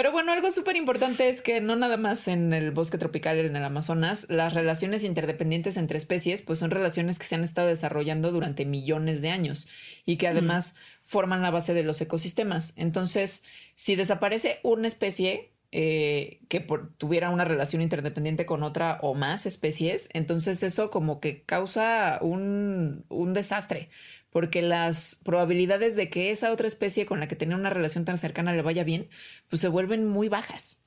[0.00, 3.54] Pero bueno, algo súper importante es que no nada más en el bosque tropical, en
[3.54, 8.32] el Amazonas, las relaciones interdependientes entre especies, pues son relaciones que se han estado desarrollando
[8.32, 9.68] durante millones de años
[10.06, 12.72] y que además forman la base de los ecosistemas.
[12.76, 16.58] Entonces, si desaparece una especie, eh, que
[16.98, 23.04] tuviera una relación interdependiente con otra o más especies, entonces eso como que causa un,
[23.08, 23.88] un, desastre,
[24.30, 28.18] porque las probabilidades de que esa otra especie con la que tenía una relación tan
[28.18, 29.08] cercana le vaya bien,
[29.48, 30.78] pues se vuelven muy bajas.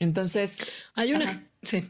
[0.00, 0.58] Entonces...
[0.94, 1.48] Hay una...
[1.62, 1.84] Sí.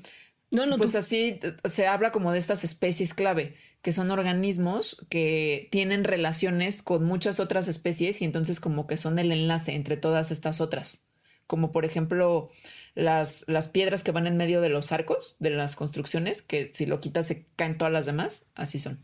[0.51, 5.69] No, no, pues así se habla como de estas especies clave, que son organismos que
[5.73, 10.31] tienen relaciones con muchas otras especies y entonces como que son el enlace entre todas
[10.31, 11.07] estas otras
[11.47, 12.51] como por ejemplo
[12.95, 16.87] las, las piedras que van en medio de los arcos de las construcciones, que si
[16.87, 18.99] lo quitas se caen todas las demás, así son.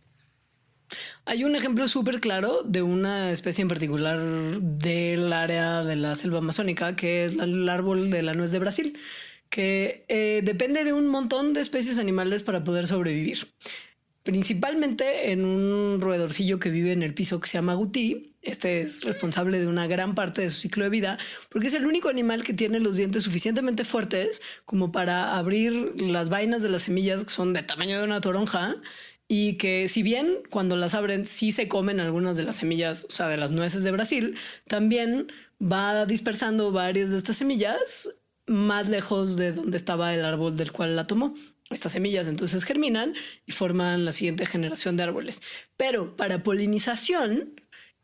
[1.25, 6.39] Hay un ejemplo súper claro de una especie en particular del área de la selva
[6.39, 8.99] amazónica, que es el árbol de la nuez de Brasil,
[9.49, 13.49] que eh, depende de un montón de especies animales para poder sobrevivir.
[14.23, 19.03] Principalmente en un roedorcillo que vive en el piso que se llama Guti, este es
[19.03, 21.19] responsable de una gran parte de su ciclo de vida,
[21.51, 26.29] porque es el único animal que tiene los dientes suficientemente fuertes como para abrir las
[26.29, 28.77] vainas de las semillas que son de tamaño de una toronja
[29.33, 33.13] y que si bien cuando las abren sí se comen algunas de las semillas, o
[33.13, 35.31] sea, de las nueces de Brasil, también
[35.63, 38.11] va dispersando varias de estas semillas
[38.49, 41.33] más lejos de donde estaba el árbol del cual la tomó.
[41.71, 43.15] Estas semillas entonces germinan
[43.47, 45.43] y forman la siguiente generación de árboles.
[45.77, 47.55] Pero para polinización,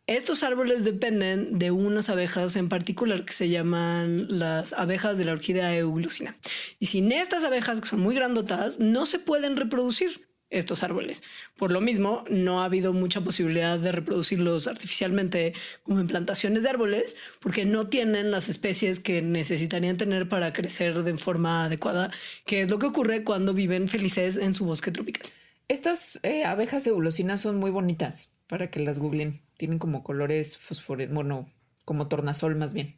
[0.07, 5.33] estos árboles dependen de unas abejas en particular que se llaman las abejas de la
[5.33, 6.37] orquídea euglusina.
[6.79, 11.23] Y sin estas abejas, que son muy grandotas, no se pueden reproducir estos árboles.
[11.57, 16.71] Por lo mismo, no ha habido mucha posibilidad de reproducirlos artificialmente como en plantaciones de
[16.71, 22.11] árboles, porque no tienen las especies que necesitarían tener para crecer de forma adecuada,
[22.45, 25.27] que es lo que ocurre cuando viven felices en su bosque tropical.
[25.69, 29.43] Estas eh, abejas euglusinas son muy bonitas para que las googlen.
[29.57, 31.49] Tienen como colores fosforescentes, bueno,
[31.85, 32.95] como tornasol más bien.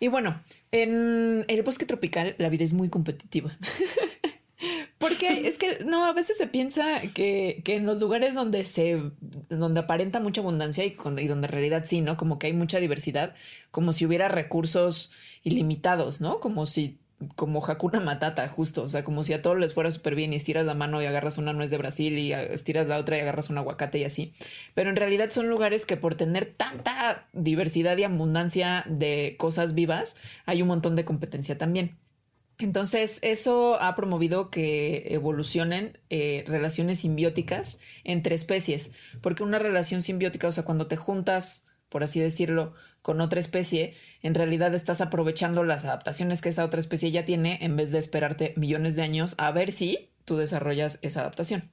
[0.00, 3.56] Y bueno, en el bosque tropical la vida es muy competitiva.
[5.14, 9.00] Porque es que no, a veces se piensa que, que, en los lugares donde se,
[9.48, 12.16] donde aparenta mucha abundancia y, y, donde en realidad sí, ¿no?
[12.16, 13.34] Como que hay mucha diversidad,
[13.70, 15.12] como si hubiera recursos
[15.44, 16.40] ilimitados, ¿no?
[16.40, 16.98] Como si
[17.36, 18.82] como Hakuna Matata, justo.
[18.82, 21.06] O sea, como si a todos les fuera súper bien y estiras la mano y
[21.06, 24.32] agarras una nuez de Brasil y estiras la otra y agarras un aguacate y así.
[24.74, 30.16] Pero en realidad son lugares que por tener tanta diversidad y abundancia de cosas vivas,
[30.46, 31.96] hay un montón de competencia también.
[32.58, 40.48] Entonces, eso ha promovido que evolucionen eh, relaciones simbióticas entre especies, porque una relación simbiótica,
[40.48, 45.64] o sea, cuando te juntas, por así decirlo, con otra especie, en realidad estás aprovechando
[45.64, 49.34] las adaptaciones que esa otra especie ya tiene en vez de esperarte millones de años
[49.36, 51.70] a ver si tú desarrollas esa adaptación.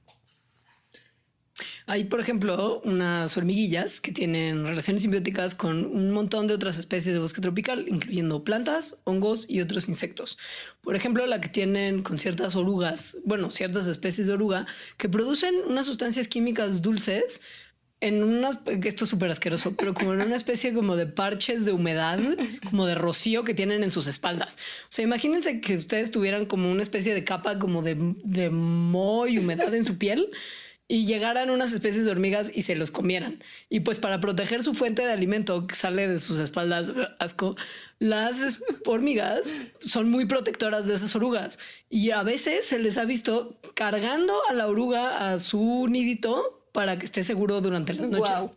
[1.86, 7.14] Hay, por ejemplo, unas hormiguillas que tienen relaciones simbióticas con un montón de otras especies
[7.14, 10.38] de bosque tropical, incluyendo plantas, hongos y otros insectos.
[10.82, 14.66] Por ejemplo, la que tienen con ciertas orugas, bueno, ciertas especies de oruga,
[14.96, 17.40] que producen unas sustancias químicas dulces
[18.00, 21.72] en unas, esto es súper asqueroso, pero como en una especie como de parches de
[21.72, 22.18] humedad,
[22.68, 24.58] como de rocío que tienen en sus espaldas.
[24.84, 29.28] O sea, imagínense que ustedes tuvieran como una especie de capa como de, de moho
[29.28, 30.28] y humedad en su piel
[30.88, 33.42] y llegaran unas especies de hormigas y se los comieran.
[33.68, 37.56] Y pues para proteger su fuente de alimento que sale de sus espaldas, asco,
[37.98, 41.58] las hormigas son muy protectoras de esas orugas.
[41.88, 46.98] Y a veces se les ha visto cargando a la oruga a su nidito para
[46.98, 48.50] que esté seguro durante las noches.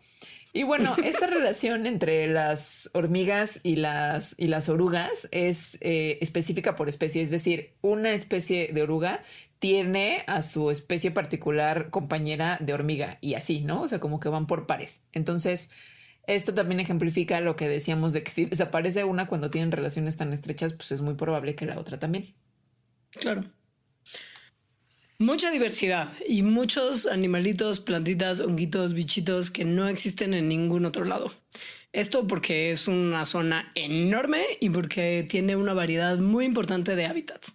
[0.55, 6.77] Y bueno, esta relación entre las hormigas y las, y las orugas es eh, específica
[6.77, 9.21] por especie, es decir, una especie de oruga
[9.59, 13.81] tiene a su especie particular compañera de hormiga y así, ¿no?
[13.81, 15.01] O sea, como que van por pares.
[15.11, 15.69] Entonces,
[16.27, 20.33] esto también ejemplifica lo que decíamos de que si desaparece una cuando tienen relaciones tan
[20.33, 22.33] estrechas, pues es muy probable que la otra también.
[23.11, 23.45] Claro.
[25.17, 31.31] Mucha diversidad y muchos animalitos, plantitas, honguitos, bichitos que no existen en ningún otro lado.
[31.93, 37.53] Esto porque es una zona enorme y porque tiene una variedad muy importante de hábitats.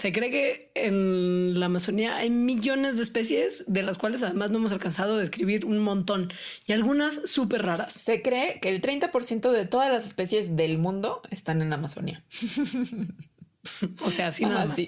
[0.00, 4.56] Se cree que en la Amazonía hay millones de especies, de las cuales además no
[4.56, 6.32] hemos alcanzado a describir un montón
[6.66, 7.92] y algunas súper raras.
[7.92, 12.24] Se cree que el 30% de todas las especies del mundo están en la Amazonía.
[14.02, 14.78] o sea, así nada más.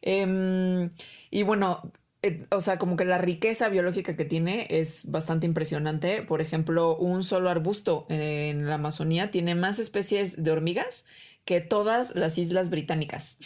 [0.00, 0.88] Em,
[1.30, 1.82] y bueno,
[2.22, 6.22] eh, o sea, como que la riqueza biológica que tiene es bastante impresionante.
[6.22, 11.04] Por ejemplo, un solo arbusto en la Amazonía tiene más especies de hormigas
[11.50, 13.36] que todas las islas británicas.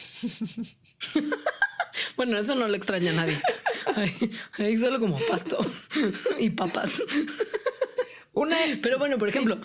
[2.19, 3.39] bueno, eso no le extraña a nadie.
[4.59, 5.59] Ahí, solo como pasto
[6.39, 7.03] y papas.
[8.35, 8.59] Una...
[8.83, 9.59] Pero bueno, por ejemplo,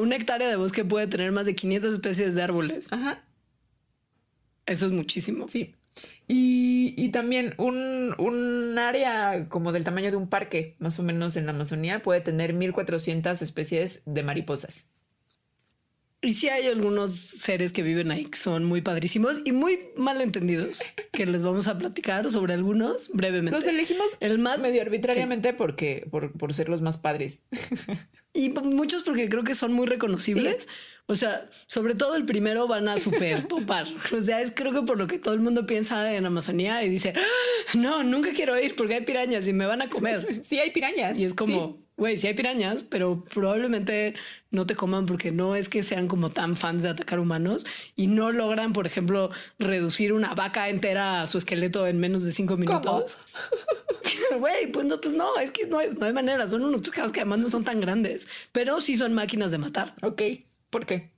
[0.00, 2.90] una hectárea de bosque puede tener más de 500 especies de árboles.
[2.90, 3.22] Ajá.
[4.64, 5.46] Eso es muchísimo.
[5.46, 5.74] Sí.
[6.26, 11.44] Y, también un, un, área como del tamaño de un parque, más o menos en
[11.44, 14.88] la Amazonía, puede tener 1400 especies de mariposas.
[16.22, 20.20] Y sí hay algunos seres que viven ahí que son muy padrísimos y muy mal
[20.20, 20.80] entendidos,
[21.12, 23.58] que les vamos a platicar sobre algunos brevemente.
[23.58, 27.42] Los elegimos el más medio arbitrariamente porque por, por, ser los más padres.
[28.36, 30.68] Y muchos porque creo que son muy reconocibles.
[31.06, 33.86] O sea, sobre todo el primero van a super topar.
[34.14, 36.90] O sea, es creo que por lo que todo el mundo piensa en Amazonía y
[36.90, 40.36] dice, ah, no, nunca quiero ir porque hay pirañas y me van a comer.
[40.44, 41.18] Sí, hay pirañas.
[41.18, 42.26] Y es como, güey, sí.
[42.26, 44.14] hay pirañas, pero probablemente
[44.50, 48.06] no te coman porque no es que sean como tan fans de atacar humanos y
[48.06, 52.56] no logran, por ejemplo, reducir una vaca entera a su esqueleto en menos de cinco
[52.56, 53.18] minutos.
[54.38, 56.46] Güey, pues no, pues no, es que no hay, no hay manera.
[56.48, 59.94] Son unos pescados que además no son tan grandes, pero sí son máquinas de matar.
[60.02, 60.22] Ok.
[60.70, 61.10] ¿Por qué?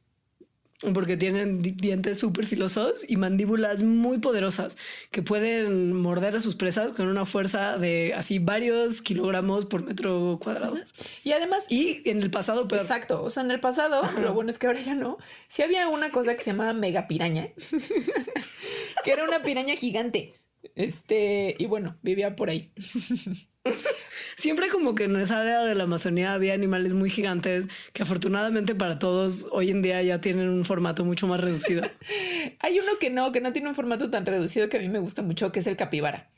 [0.94, 4.76] Porque tienen dientes súper filosos y mandíbulas muy poderosas
[5.10, 10.38] que pueden morder a sus presas con una fuerza de así varios kilogramos por metro
[10.40, 10.76] cuadrado.
[11.24, 11.64] Y además.
[11.68, 12.68] Y en el pasado.
[12.70, 13.24] Exacto.
[13.24, 15.18] O sea, en el pasado, lo bueno es que ahora ya no.
[15.48, 17.48] Sí había una cosa que se llamaba megapiraña,
[19.04, 20.34] que era una piraña gigante.
[20.76, 22.70] Este, y bueno, vivía por ahí.
[24.38, 28.72] Siempre como que en esa área de la Amazonía había animales muy gigantes que afortunadamente
[28.76, 31.82] para todos hoy en día ya tienen un formato mucho más reducido.
[32.60, 35.00] Hay uno que no, que no tiene un formato tan reducido que a mí me
[35.00, 36.30] gusta mucho, que es el capibara.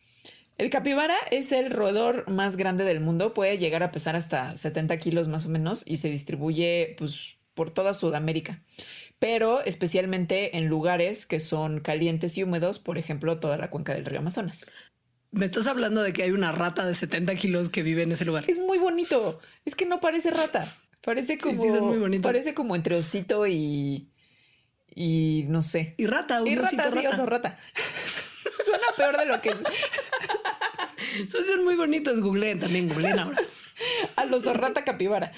[0.57, 4.97] El capibara es el roedor más grande del mundo, puede llegar a pesar hasta 70
[4.97, 8.63] kilos más o menos y se distribuye pues, por toda Sudamérica,
[9.19, 14.07] pero especialmente en lugares que son calientes y húmedos, por ejemplo, toda la cuenca del
[14.07, 14.71] río Amazonas.
[15.33, 18.25] Me estás hablando de que hay una rata de 70 kilos que vive en ese
[18.25, 18.45] lugar.
[18.49, 19.41] Es muy bonito.
[19.65, 20.77] Es que no parece rata.
[21.03, 21.63] Parece como.
[21.63, 22.23] Sí, muy bonito.
[22.23, 24.11] Parece como entre osito y.
[24.95, 25.95] Y no sé.
[25.99, 26.43] Y rata.
[26.45, 27.57] y rata, sí, oso rata.
[28.65, 29.59] Suena peor de lo que es.
[31.29, 32.21] Son muy bonitos.
[32.21, 33.39] Googleen también, googleen ahora.
[34.17, 35.33] A los rata capibara.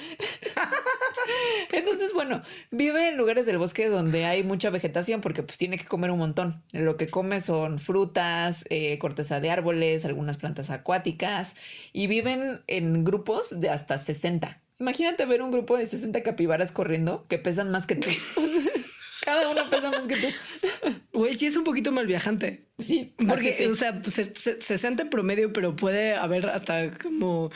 [1.72, 5.84] Entonces, bueno, vive en lugares del bosque donde hay mucha vegetación porque pues tiene que
[5.84, 6.62] comer un montón.
[6.72, 11.56] Lo que come son frutas, eh, corteza de árboles, algunas plantas acuáticas
[11.92, 14.58] y viven en grupos de hasta 60.
[14.80, 18.08] Imagínate ver un grupo de 60 capibaras corriendo que pesan más que tú.
[19.24, 20.26] Cada uno pesa más que tú.
[21.12, 22.66] Güey, sí es un poquito mal viajante.
[22.78, 27.50] Sí, porque, o sea, pues, se, 60 en promedio, pero puede haber hasta como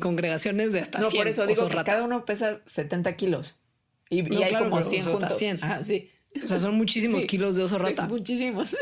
[0.00, 3.60] congregaciones de hasta No, por eso digo que cada uno pesa 70 kilos.
[4.10, 5.38] Y, hay como 100 juntos.
[5.82, 6.10] sí.
[6.42, 8.06] O sea, son muchísimos kilos de oso rata.
[8.08, 8.74] muchísimos.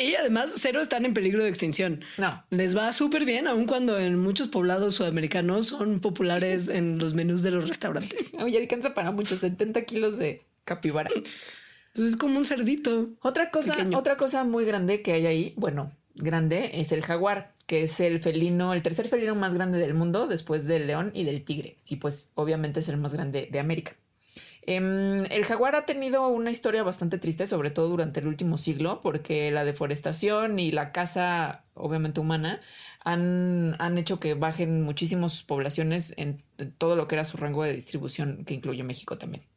[0.00, 2.04] Y además, cero están en peligro de extinción.
[2.18, 2.44] No.
[2.50, 7.42] Les va súper bien, aun cuando en muchos poblados sudamericanos son populares en los menús
[7.42, 8.32] de los restaurantes.
[8.38, 11.10] Oye, alcanza para muchos 70 kilos de capibara.
[11.94, 13.10] Pues es como un cerdito.
[13.20, 17.82] Otra cosa, otra cosa muy grande que hay ahí, bueno, grande, es el jaguar, que
[17.82, 21.42] es el felino, el tercer felino más grande del mundo después del león y del
[21.42, 21.78] tigre.
[21.88, 23.96] Y pues obviamente es el más grande de América.
[24.62, 29.00] Em, el jaguar ha tenido una historia bastante triste, sobre todo durante el último siglo,
[29.00, 32.60] porque la deforestación y la caza, obviamente humana,
[33.02, 36.44] han, han hecho que bajen muchísimas poblaciones en
[36.78, 39.49] todo lo que era su rango de distribución, que incluye México también.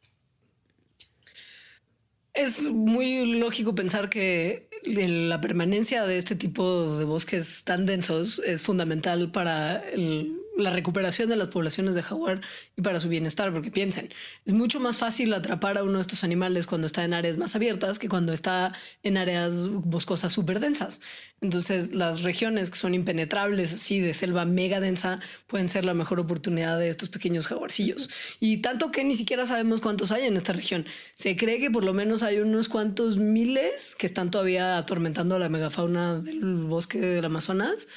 [2.34, 8.62] Es muy lógico pensar que la permanencia de este tipo de bosques tan densos es
[8.62, 12.40] fundamental para el la recuperación de las poblaciones de jaguar
[12.76, 14.12] y para su bienestar, porque piensen,
[14.44, 17.56] es mucho más fácil atrapar a uno de estos animales cuando está en áreas más
[17.56, 21.00] abiertas que cuando está en áreas boscosas súper densas.
[21.40, 26.20] Entonces, las regiones que son impenetrables, así de selva mega densa, pueden ser la mejor
[26.20, 28.08] oportunidad de estos pequeños jaguarcillos.
[28.40, 30.86] Y tanto que ni siquiera sabemos cuántos hay en esta región.
[31.14, 35.38] Se cree que por lo menos hay unos cuantos miles que están todavía atormentando a
[35.38, 37.88] la megafauna del bosque del Amazonas.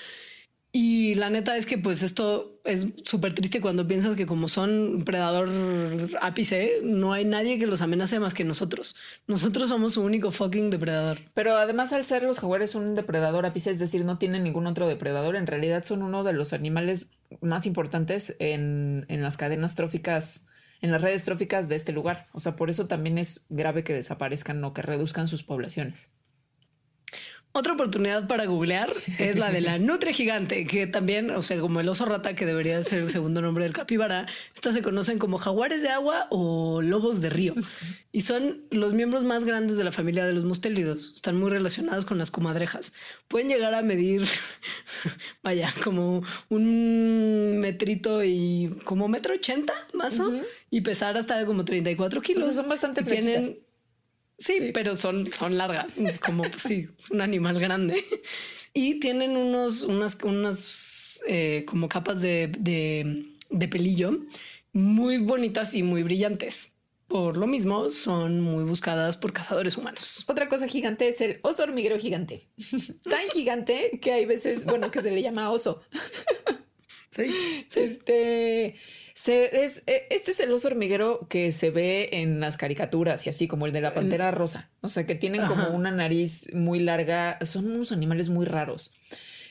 [0.72, 5.04] Y la neta es que pues esto es súper triste cuando piensas que como son
[5.06, 5.50] predador
[6.22, 8.96] ápice, no hay nadie que los amenace más que nosotros.
[9.28, 11.20] Nosotros somos su único fucking depredador.
[11.34, 14.88] Pero además al ser los jaguares un depredador ápice, es decir, no tienen ningún otro
[14.88, 17.08] depredador, en realidad son uno de los animales
[17.42, 20.48] más importantes en, en las cadenas tróficas,
[20.82, 22.28] en las redes tróficas de este lugar.
[22.34, 26.10] O sea, por eso también es grave que desaparezcan o que reduzcan sus poblaciones.
[27.58, 31.80] Otra oportunidad para googlear es la de la nutria gigante, que también, o sea, como
[31.80, 35.40] el oso rata, que debería ser el segundo nombre del capibara, estas se conocen como
[35.40, 37.56] jaguares de agua o lobos de río.
[38.12, 41.14] Y son los miembros más grandes de la familia de los mustélidos.
[41.16, 42.94] Están muy relacionados con las comadrejas.
[43.28, 44.22] Pueden llegar a medir,
[45.42, 50.32] vaya, como un metrito y como metro ochenta más o
[50.70, 52.44] y pesar hasta como 34 kilos.
[52.44, 53.58] O sea, son bastante Tienen,
[54.38, 55.98] Sí, pero son, son largas.
[55.98, 58.06] Es como, sí, es un animal grande.
[58.74, 64.20] Y tienen unos, unas, unas eh, como capas de, de, pelillo
[64.74, 66.74] muy bonitas y muy brillantes.
[67.08, 70.26] Por lo mismo, son muy buscadas por cazadores humanos.
[70.28, 72.50] Otra cosa gigante es el oso hormiguero gigante.
[73.10, 75.82] Tan gigante que hay veces, bueno, que se le llama oso.
[77.10, 77.66] Sí.
[77.76, 78.76] Este
[79.26, 83.48] es, e, este es el oso hormiguero que se ve en las caricaturas y así
[83.48, 84.70] como el de la pantera rosa.
[84.82, 87.40] O sea, que tienen como una nariz muy larga.
[87.44, 88.96] Son unos animales muy raros.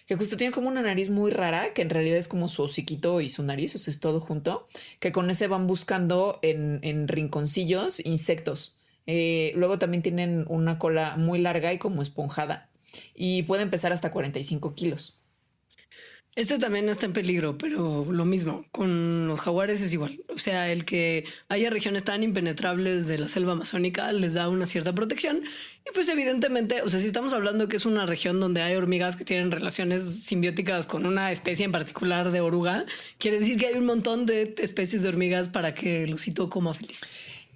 [0.07, 3.21] Que justo tienen como una nariz muy rara, que en realidad es como su hociquito
[3.21, 4.69] y su nariz, o sea, es todo junto.
[5.01, 8.79] Que con ese van buscando en, rinconcillos insectos.
[9.09, 12.71] Eh, luego también tienen una cola muy larga y como esponjada.
[13.15, 15.19] Y pueden pesar hasta 45 kilos.
[16.37, 20.21] Este también está en peligro, pero lo mismo, con los jaguares es igual.
[20.29, 24.67] O sea, el que haya regiones tan impenetrables de la selva amazónica les da una
[24.67, 25.41] cierta protección.
[25.89, 29.17] Y pues evidentemente, o sea, si estamos hablando que es una región donde hay hormigas
[29.17, 32.85] que tienen relaciones simbióticas con una especie en particular de oruga,
[33.17, 36.75] quiere decir que hay un montón de especies de hormigas para que el osito coma
[36.75, 37.01] feliz.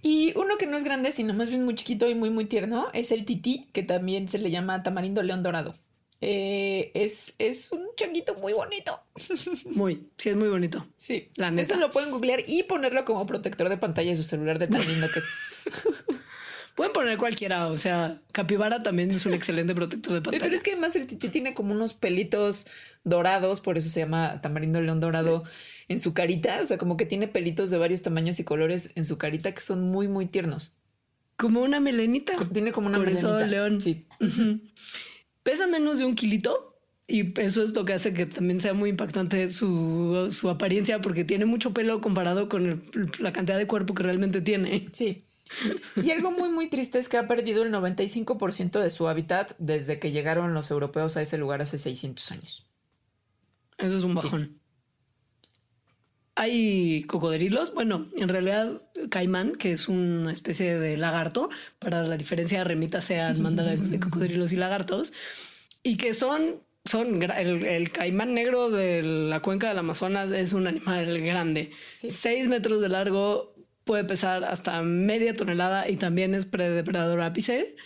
[0.00, 2.88] Y uno que no es grande, sino más bien muy chiquito y muy, muy tierno,
[2.94, 5.74] es el tití, que también se le llama tamarindo león dorado.
[6.22, 9.00] Eh, es, es un changuito muy bonito.
[9.66, 10.86] Muy, sí, es muy bonito.
[10.96, 11.62] Sí, la neta.
[11.62, 14.86] Eso lo pueden googlear y ponerlo como protector de pantalla de su celular de tan
[14.86, 15.24] lindo que es.
[16.74, 20.42] Pueden poner cualquiera, o sea, capibara también es un excelente protector de pantalla.
[20.44, 22.68] Pero es que además el titi tiene como unos pelitos
[23.04, 25.44] dorados, por eso se llama tamarindo león dorado
[25.88, 29.04] en su carita, o sea, como que tiene pelitos de varios tamaños y colores en
[29.04, 30.76] su carita que son muy, muy tiernos.
[31.36, 32.34] Como una melenita.
[32.52, 33.46] Tiene como una por melenita.
[33.46, 33.80] león.
[33.80, 34.06] Sí.
[35.42, 36.70] Pesa menos de un kilito
[37.10, 41.44] y eso es lo que hace que también sea muy impactante su, apariencia porque tiene
[41.44, 42.84] mucho pelo comparado con
[43.18, 44.86] la cantidad de cuerpo que realmente tiene.
[44.92, 45.24] Sí.
[45.96, 49.98] Y algo muy, muy triste es que ha perdido el 95% de su hábitat desde
[49.98, 52.66] que llegaron los europeos a ese lugar hace 600 años.
[53.76, 54.59] Eso es un bajón.
[56.40, 58.80] Hay cocodrilos, bueno, en realidad
[59.10, 64.50] caimán, que es una especie de lagarto, para la diferencia remita sean mandales de cocodrilos
[64.54, 65.12] y lagartos,
[65.82, 71.20] y que son, son el, caimán negro de la cuenca del Amazonas es un animal
[71.20, 77.76] grande, seis metros de largo, puede pesar hasta media tonelada y también es predepredador ápice.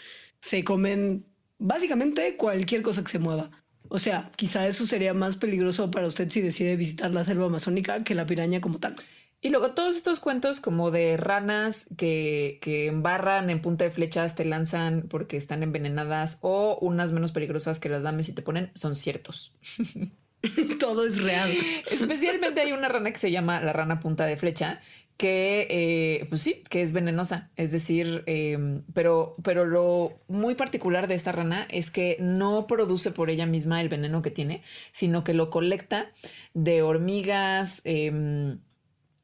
[0.41, 1.27] Se comen
[1.59, 3.64] básicamente cualquier cosa que se mueva.
[3.95, 8.03] O sea, quizá eso sería más peligroso para usted si decide visitar la selva amazónica
[8.03, 8.97] que la piraña como tal.
[9.41, 14.35] Y luego todos estos cuentos como de ranas que, que embarran en punta de flechas,
[14.35, 18.73] te lanzan porque están envenenadas o unas menos peligrosas que las dames y te ponen
[18.75, 19.53] son ciertos.
[20.81, 21.53] Todo es real.
[21.89, 24.81] Especialmente hay una rana que se llama la rana punta de flecha,
[25.17, 27.51] que, eh, pues sí, que es venenosa.
[27.57, 33.11] Es decir, em, pero, pero lo muy particular de esta rana es que no produce
[33.11, 34.63] por ella misma el veneno que tiene,
[34.93, 36.11] sino que lo colecta
[36.53, 38.59] de hormigas em,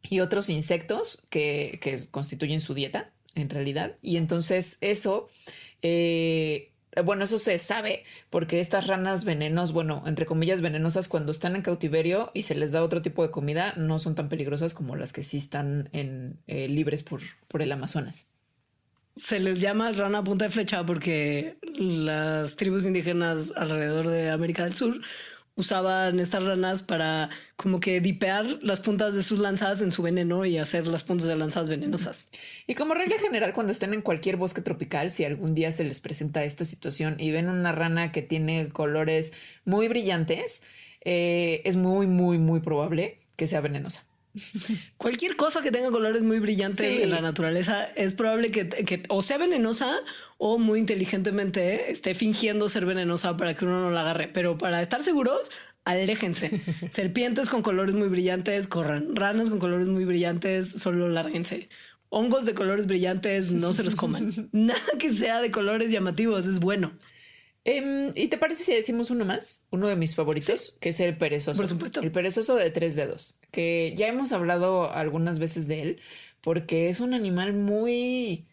[0.09, 3.97] y otros insectos que, que, constituyen su dieta, en realidad.
[4.03, 5.29] Y entonces eso...
[6.93, 11.57] Eh, bueno, eso se sabe porque estas ranas venenos, bueno, entre comillas venenosas, cuando están
[11.57, 14.97] en cautiverio y se les da otro tipo de comida, no son tan peligrosas como
[14.97, 18.27] las que sí están en, eh, libres por, por el Amazonas.
[19.17, 24.75] Se les llama rana punta de flecha porque las tribus indígenas alrededor de América del
[24.75, 25.01] Sur
[25.61, 30.45] usaban estas ranas para como que dipear las puntas de sus lanzas en su veneno
[30.45, 32.27] y hacer las puntas de lanzas venenosas.
[32.67, 36.01] Y como regla general, cuando estén en cualquier bosque tropical, si algún día se les
[36.01, 39.33] presenta esta situación y ven una rana que tiene colores
[39.65, 40.63] muy brillantes,
[41.05, 44.10] eh, es muy, muy, muy probable que sea venenosa.
[44.97, 49.23] Cualquier cosa que tenga colores muy brillantes en la naturaleza es probable que, que, o
[49.23, 50.01] sea venenosa
[50.39, 54.29] o muy inteligentemente esté fingiendo ser venenosa para que uno no la agarre.
[54.33, 55.51] Pero para estar seguros,
[55.85, 56.63] aléjense.
[56.91, 59.15] Serpientes con colores muy brillantes, corran.
[59.15, 61.69] Ranas con colores muy brillantes, solo lárguense.
[62.09, 64.33] Hongos de colores brillantes, no se los coman.
[64.53, 66.93] Nada que sea de colores llamativos es bueno.
[67.65, 69.65] Em, ¿Y te parece si decimos uno más?
[69.71, 71.59] Uno de mis favoritos, que es el perezoso.
[71.59, 72.01] Por supuesto.
[72.01, 76.01] El perezoso de tres dedos, que ya hemos hablado algunas veces de él,
[76.41, 78.47] porque es un animal muy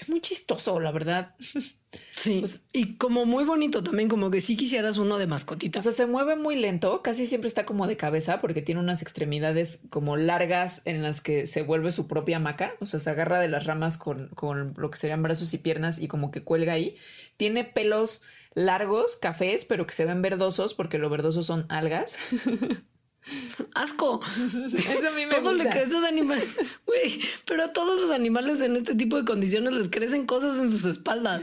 [0.00, 1.34] es muy chistoso, la verdad.
[2.14, 2.42] Sí.
[2.72, 5.78] y como muy bonito también, como que si quisieras uno de mascotita.
[5.78, 9.00] O sea, se mueve muy lento, casi siempre está como de cabeza porque tiene unas
[9.00, 12.74] extremidades como largas en las que se vuelve su propia hamaca.
[12.80, 15.98] O sea, se agarra de las ramas con, con lo que serían brazos y piernas
[15.98, 16.96] y como que cuelga ahí.
[17.38, 18.22] Tiene pelos
[18.56, 22.16] largos, cafés, pero que se ven verdosos porque lo verdoso son algas.
[23.74, 24.20] Asco.
[24.34, 25.64] Eso a mí me Todo gusta.
[25.64, 29.72] lo que esos animales, güey, pero a todos los animales en este tipo de condiciones
[29.72, 31.42] les crecen cosas en sus espaldas.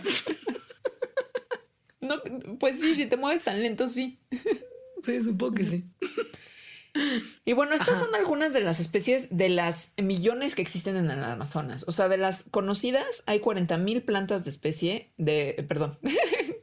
[2.02, 2.22] No,
[2.60, 4.20] pues sí, si te mueves tan lento, sí.
[5.04, 5.86] Sí, supongo que sí.
[7.46, 11.24] Y bueno, estas son algunas de las especies de las millones que existen en el
[11.24, 11.86] Amazonas.
[11.88, 15.98] O sea, de las conocidas hay 40 mil plantas de especie de, perdón,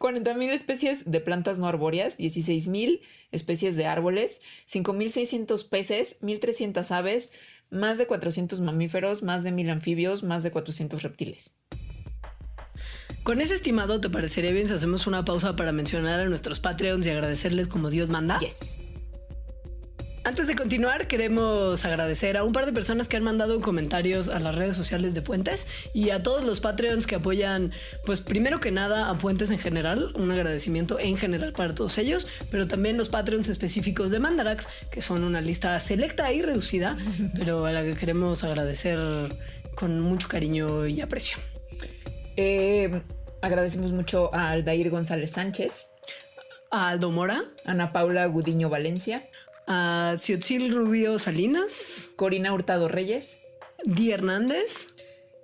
[0.01, 6.90] 40 mil especies de plantas no arbóreas, 16 mil especies de árboles, 5.600 peces, 1.300
[6.90, 7.30] aves,
[7.68, 11.55] más de 400 mamíferos, más de 1.000 anfibios, más de 400 reptiles.
[13.24, 17.05] Con ese estimado, ¿te parecería bien si hacemos una pausa para mencionar a nuestros Patreons
[17.05, 18.38] y agradecerles como Dios manda?
[18.38, 18.80] Yes.
[20.23, 24.39] Antes de continuar, queremos agradecer a un par de personas que han mandado comentarios a
[24.39, 27.73] las redes sociales de Puentes y a todos los Patreons que apoyan,
[28.05, 32.27] pues primero que nada a Puentes en general, un agradecimiento en general para todos ellos,
[32.51, 36.99] pero también los Patreons específicos de Mandarax, que son una lista selecta y reducida,
[37.35, 38.99] pero a la que queremos agradecer
[39.75, 41.39] con mucho cariño y aprecio.
[42.37, 43.01] Eh,
[43.41, 45.89] agradecemos mucho a Aldair González Sánchez,
[46.71, 49.30] A Aldo Mora, Ana Paula Gudiño Valencia,
[49.73, 53.39] a Ciotzil Rubio Salinas, Corina Hurtado Reyes,
[53.85, 54.89] Di Hernández,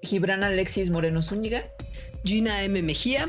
[0.02, 1.70] Gibran Alexis Moreno Zúñiga,
[2.24, 2.82] Gina M.
[2.82, 3.28] Mejía,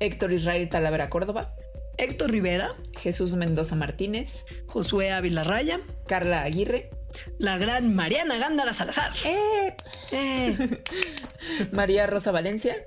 [0.00, 1.54] Héctor Israel Talavera Córdoba,
[1.96, 6.90] Héctor Rivera, Jesús Mendoza Martínez, Josué Ávila Raya, Carla Aguirre,
[7.38, 9.76] la gran Mariana Gándara Salazar, eh,
[10.10, 10.82] eh,
[11.70, 12.84] María Rosa Valencia,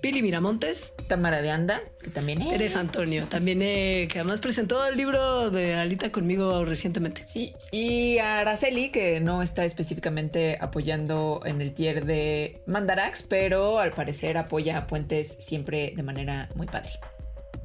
[0.00, 2.52] Pili Miramontes, Tamara de Anda, que también es.
[2.52, 7.26] Eres Antonio, también eh, que además presentó el libro de Alita conmigo recientemente.
[7.26, 13.78] Sí, y a Araceli, que no está específicamente apoyando en el tier de Mandarax, pero
[13.78, 16.90] al parecer apoya a Puentes siempre de manera muy padre.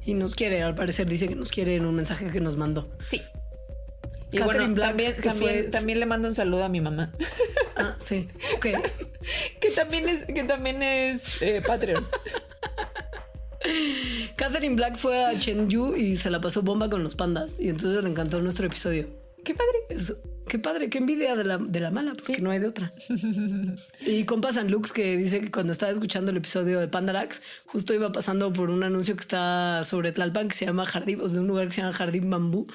[0.04, 2.90] Y nos quiere, al parecer dice que nos quiere en un mensaje que nos mandó.
[3.08, 3.22] Sí.
[4.32, 7.12] Y Catherine bueno, Black, también, también, fue- también le mando un saludo a mi mamá,
[7.76, 8.26] Ah, sí.
[8.56, 8.66] Ok.
[9.60, 12.06] que también es, que también es eh, Patreon.
[14.36, 17.58] Catherine Black fue a Chengdu y se la pasó bomba con los pandas.
[17.58, 19.08] Y entonces le encantó nuestro episodio.
[19.44, 19.78] Qué padre.
[19.90, 20.16] Eso,
[20.48, 22.42] qué padre, qué envidia de la, de la mala, porque Sí.
[22.42, 22.92] no hay de otra.
[24.06, 27.94] y compa San Lux que dice que cuando estaba escuchando el episodio de Pandarax, justo
[27.94, 31.40] iba pasando por un anuncio que está sobre Tlalpan que se llama Jardín, o de
[31.40, 32.66] un lugar que se llama Jardín Bambú.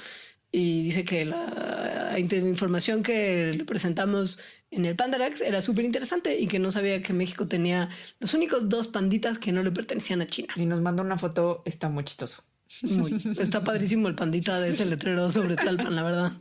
[0.51, 4.39] Y dice que la información que le presentamos
[4.69, 7.89] en el Pandarax era súper interesante y que no sabía que México tenía
[8.19, 10.53] los únicos dos panditas que no le pertenecían a China.
[10.57, 12.43] Y nos manda una foto, está muy chistoso.
[12.83, 16.31] Muy, está padrísimo el pandita de ese letrero sobre Tlalpan, la verdad.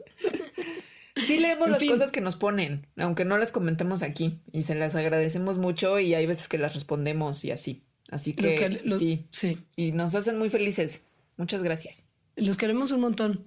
[1.26, 1.90] Sí leemos En las fin.
[1.90, 6.14] cosas que nos ponen, aunque no las comentemos aquí y se las agradecemos mucho y
[6.14, 7.82] hay veces que las respondemos y así.
[8.10, 9.26] Así Los que, que- los- sí.
[9.32, 9.58] sí.
[9.76, 11.02] Y nos hacen muy felices.
[11.36, 12.06] Muchas gracias.
[12.36, 13.44] Los queremos un montón.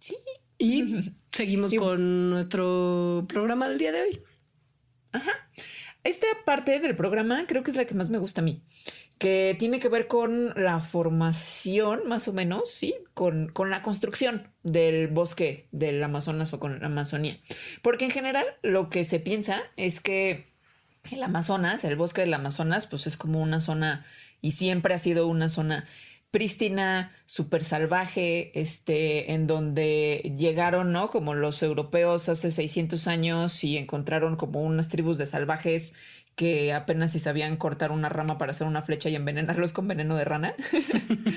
[0.00, 0.16] Sí.
[0.58, 4.20] Y seguimos Y- con nuestro programa del día de hoy.
[6.02, 8.62] Esta parte del programa creo que es la que más me gusta a mí,
[9.18, 14.48] que tiene que ver con la formación, más o menos, sí, con, con la construcción
[14.62, 17.38] del bosque del Amazonas o con la Amazonía.
[17.82, 20.50] Porque en general lo que se piensa es que
[21.10, 24.06] el Amazonas, el bosque del Amazonas, pues es como una zona
[24.40, 25.86] y siempre ha sido una zona
[26.30, 31.10] prístina, súper salvaje, este, en donde llegaron, ¿no?
[31.10, 35.94] Como los europeos hace 600 años y encontraron como unas tribus de salvajes
[36.36, 40.16] que apenas si sabían cortar una rama para hacer una flecha y envenenarlos con veneno
[40.16, 40.54] de rana.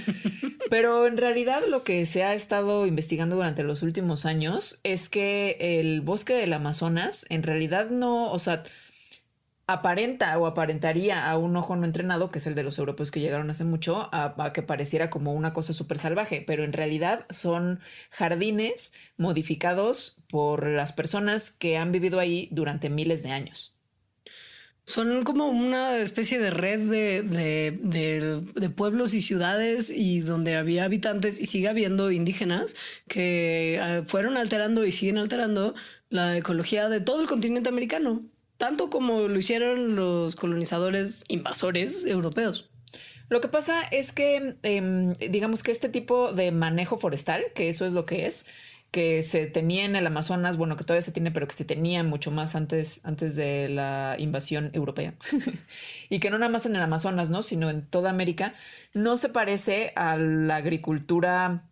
[0.69, 5.57] Pero en realidad lo que se ha estado investigando durante los últimos años es que
[5.59, 8.63] el bosque del Amazonas en realidad no, o sea,
[9.73, 13.19] aparenta o aparentaría a un ojo no entrenado, que es el de los europeos que
[13.19, 17.79] llegaron hace mucho, a, que pareciera como una cosa súper salvaje, pero en realidad son
[18.11, 23.75] jardines modificados por las personas que han vivido ahí durante miles de años.
[24.85, 31.39] Son como una especie de red de- de pueblos y ciudades y donde había habitantes
[31.39, 32.75] y sigue habiendo indígenas
[33.07, 35.73] que eh, fueron alterando y siguen alterando
[36.09, 38.23] la ecología de todo el continente americano,
[38.57, 42.69] tanto como lo hicieron los colonizadores invasores europeos.
[43.29, 47.85] Lo que pasa es que, em, digamos que este tipo de manejo forestal, que eso
[47.85, 48.45] es lo que es,
[48.91, 52.03] que se tenía en el Amazonas, bueno, que todavía se tiene, pero que se tenía
[52.03, 55.15] mucho más antes, antes de la invasión europea.
[56.09, 57.41] y que no nada más en el Amazonas, ¿no?
[57.41, 58.53] Sino en toda América,
[58.93, 61.63] no se parece a la agricultura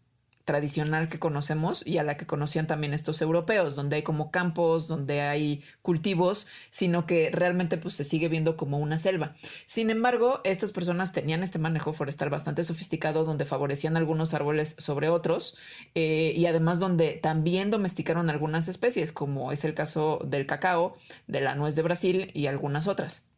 [0.46, 4.88] tradicional que conocemos y a la que conocían también estos europeos, donde hay como campos,
[4.88, 9.34] donde hay cultivos, sino que realmente pues se sigue viendo como una selva.
[9.66, 15.10] Sin embargo, estas personas tenían este manejo forestal bastante sofisticado, donde favorecían algunos árboles sobre
[15.10, 15.58] otros
[15.96, 20.96] eh, y además donde también domesticaron algunas especies, como es el caso del cacao,
[21.28, 23.31] de la nuez de Brasil y algunas otras.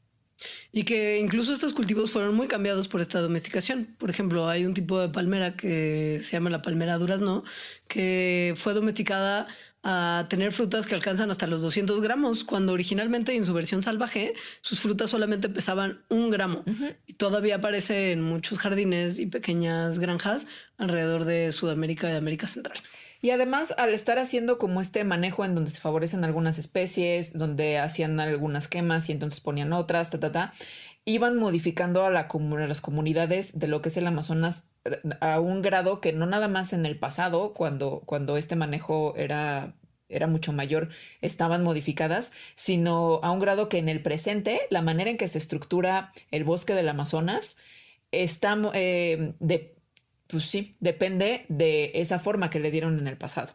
[0.72, 3.96] Y que incluso estos cultivos fueron muy cambiados por esta domesticación.
[3.98, 7.44] Por ejemplo, hay un tipo de palmera que se llama la palmera durazno,
[7.88, 9.48] que fue domesticada
[9.84, 14.34] a tener frutas que alcanzan hasta los 200 gramos, cuando originalmente en su versión salvaje
[14.62, 16.64] sus frutas solamente pesaban un gramo.
[17.06, 22.78] Y todavía aparece en muchos jardines y pequeñas granjas alrededor de Sudamérica y América Central.
[23.24, 27.78] Y además, al estar haciendo como este manejo en donde se favorecen algunas especies, donde
[27.80, 30.54] hacían algunas quemas y entonces ponían otras, ta, ta, ta,
[31.06, 35.40] iban modificando a, la, a las comunidades de lo que es el Amazonas eh, a
[35.40, 39.74] un grado que no nada más en el pasado, cuando, cuando este manejo era
[40.10, 40.90] era mucho mayor,
[41.22, 45.38] estaban modificadas, sino a un grado que en el presente, la manera en que se
[45.38, 47.56] estructura el bosque del Amazonas
[48.12, 49.73] está eh, de,
[50.34, 53.54] pues sí, depende de esa forma que le dieron en el pasado.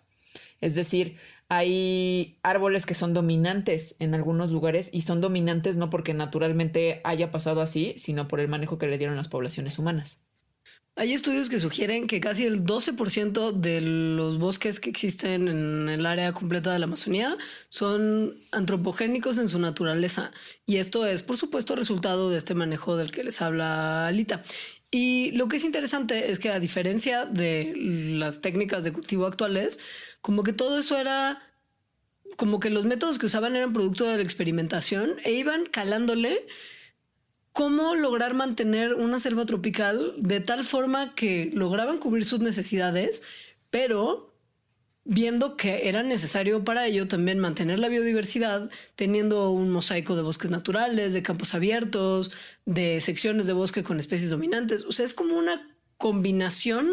[0.60, 1.16] Es decir,
[1.48, 7.32] hay árboles que son dominantes en algunos lugares y son dominantes no porque naturalmente haya
[7.32, 10.20] pasado así, sino por el manejo que le dieron las poblaciones humanas.
[10.94, 16.04] Hay estudios que sugieren que casi el 12% de los bosques que existen en el
[16.04, 17.36] área completa de la Amazonía
[17.68, 20.32] son antropogénicos en su naturaleza.
[20.66, 24.42] Y esto es, por supuesto, resultado de este manejo del que les habla Alita.
[24.90, 29.78] Y lo que es interesante es que a diferencia de las técnicas de cultivo actuales,
[30.20, 31.42] como que todo eso era
[32.36, 36.46] como que los métodos que usaban eran producto de la experimentación e iban calándole
[37.52, 43.24] cómo lograr mantener una selva tropical de tal forma que lograban cubrir sus necesidades,
[43.70, 44.27] pero
[45.08, 50.50] viendo que era necesario para ello también mantener la biodiversidad, teniendo un mosaico de bosques
[50.50, 52.30] naturales, de campos abiertos,
[52.66, 54.84] de secciones de bosque con especies dominantes.
[54.84, 56.90] O sea, es como una combinación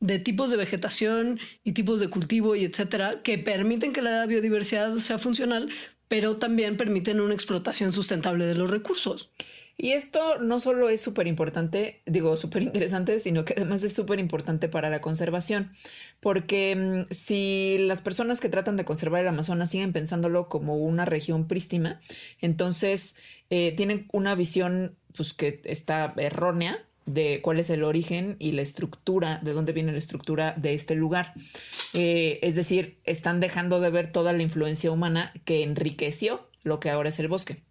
[0.00, 4.96] de tipos de vegetación y tipos de cultivo y etcétera que permiten que la biodiversidad
[4.96, 5.68] sea funcional,
[6.08, 9.30] pero también permiten una explotación sustentable de los recursos.
[9.80, 14.18] Y esto no solo es súper importante, digo, súper interesante, sino que además es súper
[14.18, 15.70] importante para la conservación,
[16.18, 21.04] porque mm, si las personas que tratan de conservar el Amazonas siguen pensándolo como una
[21.04, 22.00] región prístima,
[22.40, 23.14] entonces
[23.50, 28.62] eh, tienen una visión pues que está errónea de cuál es el origen y la
[28.62, 31.32] estructura, de dónde viene la estructura de este lugar.
[31.94, 36.90] Eh, es decir, están dejando de ver toda la influencia humana que enriqueció lo que
[36.90, 37.67] ahora es el bosque.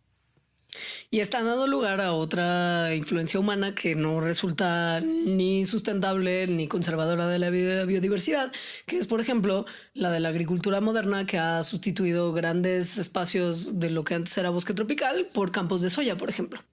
[1.10, 7.28] Y está dando lugar a otra influencia humana que no resulta ni sustentable ni conservadora
[7.28, 8.52] de la biodiversidad,
[8.86, 13.90] que es, por ejemplo, la de la agricultura moderna que ha sustituido grandes espacios de
[13.90, 16.64] lo que antes era bosque tropical por campos de soya, por ejemplo,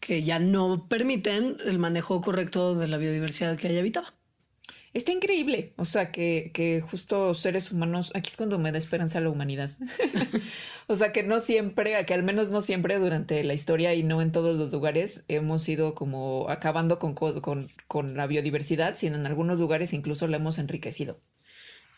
[0.00, 4.14] que ya no permiten el manejo correcto de la biodiversidad que allá habitaba.
[4.94, 5.74] Está increíble.
[5.76, 9.70] O sea, que, que justo seres humanos, aquí es cuando me da esperanza la humanidad.
[10.86, 14.22] o sea, que no siempre, que al menos no siempre durante la historia y no
[14.22, 19.26] en todos los lugares hemos ido como acabando con, con, con la biodiversidad, sino en
[19.26, 21.20] algunos lugares incluso la hemos enriquecido.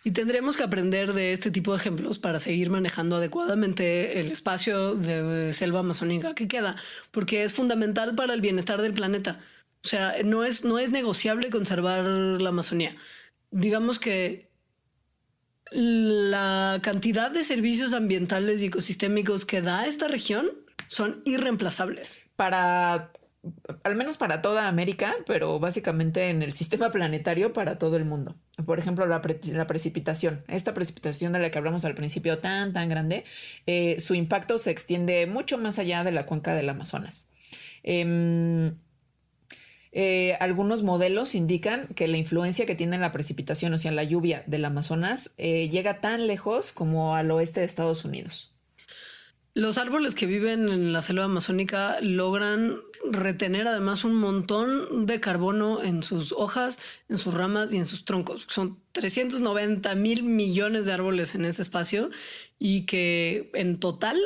[0.03, 4.95] Y tendremos que aprender de este tipo de ejemplos para seguir manejando adecuadamente el espacio
[4.95, 6.77] de selva amazónica que queda,
[7.11, 9.41] porque es fundamental para el bienestar del planeta.
[9.85, 12.97] O sea, no es, no es negociable conservar la Amazonía.
[13.51, 14.51] Digamos que
[15.71, 20.51] la cantidad de servicios ambientales y ecosistémicos que da esta región
[20.89, 22.19] son irreemplazables.
[22.37, 23.13] Para,
[23.85, 28.37] al menos para toda América, pero básicamente en el sistema planetario para todo el mundo.
[28.67, 30.43] Por ejemplo, la, precipitación.
[30.49, 33.25] Esta precipitación de la que hablamos al principio tan, tan grande,
[33.67, 37.29] eh, su impacto se extiende mucho más allá de la cuenca del Amazonas.
[37.83, 38.75] Em,
[39.93, 44.45] eh, algunos modelos indican que la influencia que tiene la precipitación, o sea, la lluvia
[44.47, 48.53] del Amazonas, eh, llega tan lejos como al oeste de Estados Unidos.
[49.53, 52.79] Los árboles que viven en la selva amazónica logran
[53.11, 56.79] retener además un montón de carbono en sus hojas,
[57.09, 58.47] en sus ramas y en sus troncos.
[58.49, 62.11] Son 390 mil millones de árboles en ese espacio
[62.61, 64.17] y que en total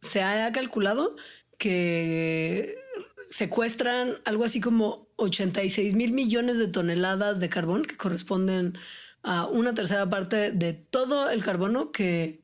[0.00, 1.14] se ha calculado
[1.56, 2.76] que
[3.30, 8.78] secuestran algo así como 86 mil millones de toneladas de carbón que corresponden
[9.22, 12.42] a una tercera parte de todo el carbono que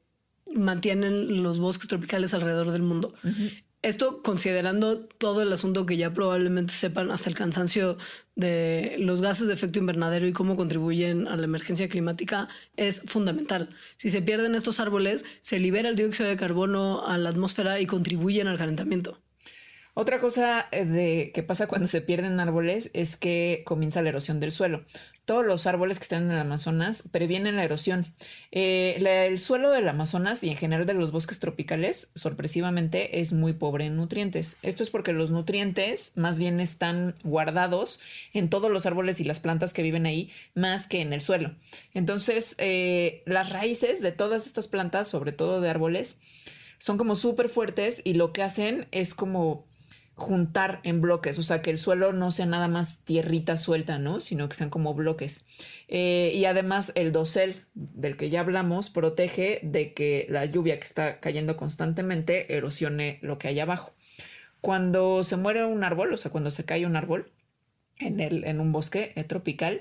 [0.52, 3.14] mantienen los bosques tropicales alrededor del mundo.
[3.82, 7.96] Esto considerando todo el asunto que ya probablemente sepan hasta el cansancio
[8.36, 13.70] de los gases de efecto invernadero y cómo contribuyen a la emergencia climática es fundamental.
[13.96, 17.86] Si se pierden estos árboles, se libera el dióxido de carbono a la atmósfera y
[17.86, 19.18] contribuyen al calentamiento.
[19.94, 24.40] Otra cosa eh, de que pasa cuando se pierden árboles es que comienza la erosión
[24.40, 24.84] del suelo
[25.30, 28.04] todos los árboles que están en el Amazonas previenen la erosión.
[28.50, 33.52] Eh, el suelo del Amazonas y en general de los bosques tropicales, sorpresivamente, es muy
[33.52, 34.56] pobre en nutrientes.
[34.62, 38.00] Esto es porque los nutrientes más bien están guardados
[38.32, 41.54] en todos los árboles y las plantas que viven ahí, más que en el suelo.
[41.94, 46.18] Entonces, eh, las raíces de todas estas plantas, sobre todo de árboles,
[46.78, 49.69] son como súper fuertes y lo que hacen es como
[50.20, 54.20] juntar en bloques, o sea, que el suelo no sea nada más tierrita suelta, ¿no?
[54.20, 55.46] Sino que sean como bloques.
[55.88, 60.86] Eh, y además el dosel del que ya hablamos protege de que la lluvia que
[60.86, 63.94] está cayendo constantemente erosione lo que hay abajo.
[64.60, 67.32] Cuando se muere un árbol, o sea, cuando se cae un árbol
[67.98, 69.80] en, el, en un bosque eh, tropical,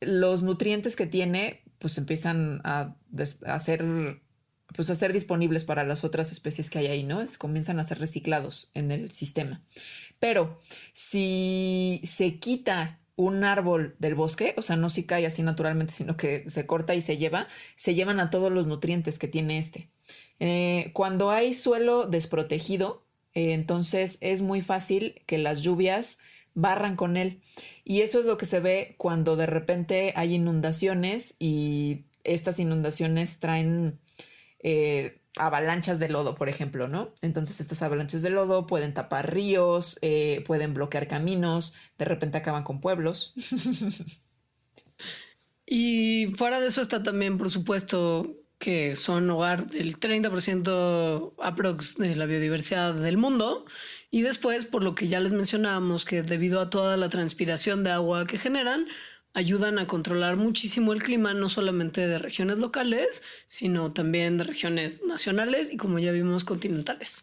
[0.00, 2.94] los nutrientes que tiene pues empiezan a,
[3.44, 3.84] a ser
[4.74, 7.20] pues a ser disponibles para las otras especies que hay ahí, ¿no?
[7.20, 9.62] Es, comienzan a ser reciclados en el sistema.
[10.20, 10.60] Pero
[10.92, 16.16] si se quita un árbol del bosque, o sea, no si cae así naturalmente, sino
[16.16, 17.46] que se corta y se lleva,
[17.76, 19.90] se llevan a todos los nutrientes que tiene este.
[20.40, 26.18] Eh, cuando hay suelo desprotegido, eh, entonces es muy fácil que las lluvias
[26.54, 27.40] barran con él.
[27.84, 33.38] Y eso es lo que se ve cuando de repente hay inundaciones y estas inundaciones
[33.38, 34.00] traen
[34.64, 37.12] eh, avalanchas de lodo, por ejemplo, ¿no?
[37.20, 42.64] Entonces estas avalanchas de lodo pueden tapar ríos, eh, pueden bloquear caminos, de repente acaban
[42.64, 43.34] con pueblos.
[45.66, 52.16] y fuera de eso está también, por supuesto, que son hogar del 30% aprox de
[52.16, 53.66] la biodiversidad del mundo.
[54.10, 57.90] Y después, por lo que ya les mencionábamos, que debido a toda la transpiración de
[57.90, 58.86] agua que generan,
[59.34, 65.02] ayudan a controlar muchísimo el clima, no solamente de regiones locales, sino también de regiones
[65.04, 67.22] nacionales y, como ya vimos, continentales.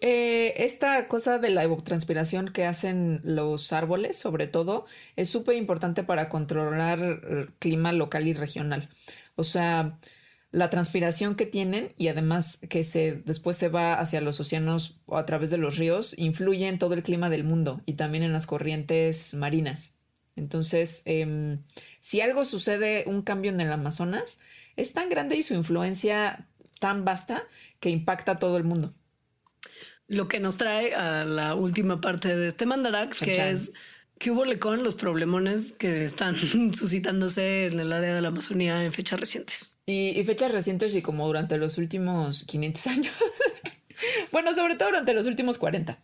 [0.00, 4.84] Eh, esta cosa de la evapotranspiración que hacen los árboles, sobre todo,
[5.16, 8.88] es súper importante para controlar el clima local y regional.
[9.36, 9.98] O sea,
[10.50, 15.16] la transpiración que tienen y además que se después se va hacia los océanos o
[15.16, 18.32] a través de los ríos influye en todo el clima del mundo y también en
[18.32, 19.93] las corrientes marinas.
[20.36, 21.62] Entonces, em,
[22.00, 24.40] si algo sucede, un cambio en el Amazonas,
[24.76, 26.48] es tan grande y su influencia
[26.80, 27.44] tan vasta
[27.80, 28.94] que impacta a todo el mundo.
[30.06, 33.72] Lo que nos trae a la última parte de este Mandarax, que es
[34.18, 36.36] que hubo con los problemones que están
[36.74, 39.78] suscitándose en el área de la Amazonía en fechas recientes.
[39.86, 43.14] Y, y fechas recientes y como durante los últimos 500 años.
[44.32, 45.98] bueno, sobre todo durante los últimos 40.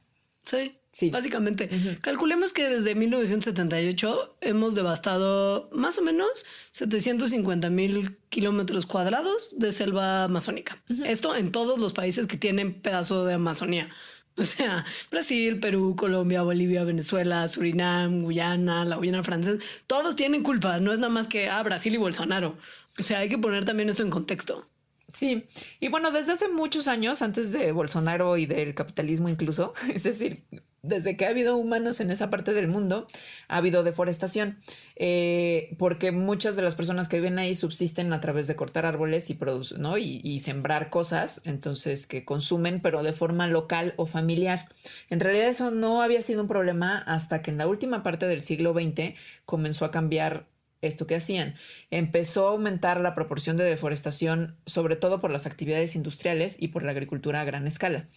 [0.44, 0.79] Sí.
[1.00, 1.08] Sí.
[1.08, 1.70] Básicamente,
[2.02, 10.24] calculemos que desde 1978 hemos devastado más o menos 750 mil kilómetros cuadrados de selva
[10.24, 10.82] amazónica.
[11.06, 13.88] Esto en todos los países que tienen pedazo de Amazonía.
[14.36, 20.80] O sea, Brasil, Perú, Colombia, Bolivia, Venezuela, Surinam, Guyana, la Guyana francesa, todos tienen culpa.
[20.80, 22.58] No es nada más que ah, Brasil y Bolsonaro.
[22.98, 24.68] O sea, hay que poner también esto en contexto.
[25.14, 25.46] Sí,
[25.80, 30.44] y bueno, desde hace muchos años, antes de Bolsonaro y del capitalismo incluso, es decir,
[30.82, 33.06] desde que ha habido humanos en esa parte del mundo,
[33.48, 34.58] ha habido deforestación,
[34.96, 39.28] eh, porque muchas de las personas que viven ahí subsisten a través de cortar árboles
[39.30, 39.38] y,
[39.78, 39.98] ¿no?
[39.98, 44.68] y, sembrar cosas, entonces que consumen, pero de forma local o familiar.
[45.10, 48.40] En realidad eso no había sido un problema hasta que en la última parte del
[48.40, 49.14] siglo XX
[49.44, 50.46] comenzó a cambiar
[50.82, 51.54] esto que hacían.
[51.90, 56.82] Empezó a aumentar la proporción de deforestación, sobre todo por las actividades industriales y por
[56.82, 58.08] la agricultura a gran escala.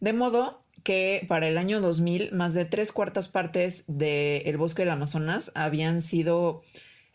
[0.00, 4.90] De modo que para el año 2000 más de tres cuartas partes del bosque del
[4.90, 6.62] Amazonas habían sido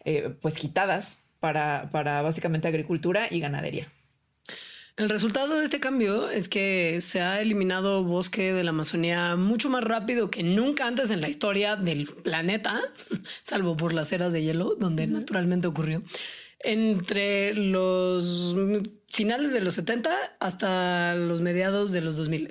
[0.03, 3.87] eh, pues quitadas para, para básicamente agricultura y ganadería.
[4.97, 9.69] El resultado de este cambio es que se ha eliminado bosque de la Amazonía mucho
[9.69, 12.81] más rápido que nunca antes en la historia del planeta,
[13.41, 16.01] salvo por las eras de hielo, donde naturalmente ocurrió,
[16.59, 18.55] entre los
[19.09, 22.49] finales de los 70 hasta los mediados de los 2000.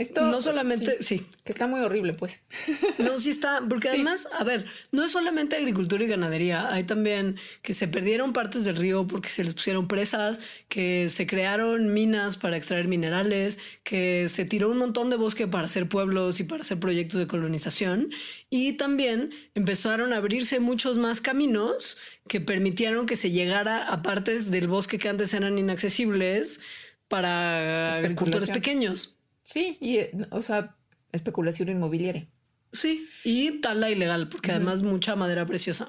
[0.00, 1.26] Esto no solamente, sí.
[1.44, 2.40] Que está muy horrible, pues.
[2.98, 7.36] No, sí está, porque además, a ver, no es solamente agricultura y ganadería, hay también
[7.62, 12.36] que se perdieron partes del río porque se les pusieron presas, que se crearon minas
[12.36, 16.62] para extraer minerales, que se tiró un montón de bosque para hacer pueblos y para
[16.62, 18.10] hacer proyectos de colonización,
[18.48, 24.50] y también empezaron a abrirse muchos más caminos que permitieron que se llegara a partes
[24.50, 26.60] del bosque que antes eran inaccesibles
[27.08, 29.19] para agricultores pequeños.
[29.42, 30.76] Sí, y, o sea,
[31.12, 32.28] especulación inmobiliaria.
[32.72, 35.88] Sí, y tala ilegal, porque además mucha madera preciosa.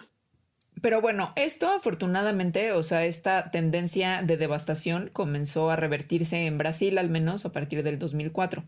[0.81, 6.97] Pero bueno, esto afortunadamente, o sea, esta tendencia de devastación comenzó a revertirse en Brasil
[6.97, 8.63] al menos a partir del 2004,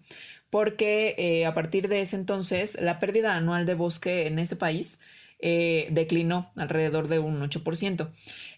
[0.51, 4.99] porque eh, a partir de ese entonces la pérdida anual de bosque en ese país
[5.45, 8.07] eh, declinó alrededor de un 8%.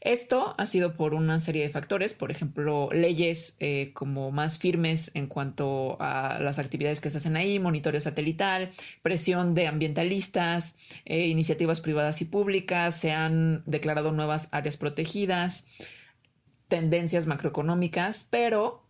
[0.01, 5.09] Esto ha sido por una serie de factores, por ejemplo, leyes eh, como más firmes
[5.15, 8.69] en cuanto a las actividades que se hacen ahí, monitoreo satelital,
[9.01, 10.75] presión de ambientalistas,
[11.05, 15.65] eh, iniciativas privadas y públicas, se han declarado nuevas áreas protegidas,
[16.67, 18.84] tendencias macroeconómicas, pero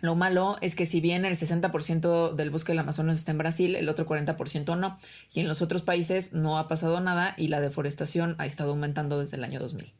[0.00, 3.76] lo malo es que si bien el 60% del bosque del Amazonas está en Brasil,
[3.76, 4.98] el otro 40% no.
[5.32, 9.18] Y en los otros países no ha pasado nada y la deforestación ha estado aumentando
[9.18, 9.92] desde el año 2000.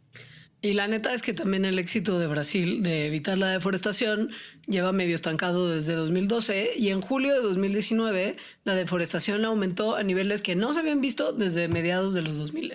[0.65, 4.31] Y la neta es que también el éxito de Brasil de evitar la deforestación
[4.67, 10.41] lleva medio estancado desde 2012 y en julio de 2019 la deforestación aumentó a niveles
[10.41, 12.73] que no se habían visto desde mediados de los 2000.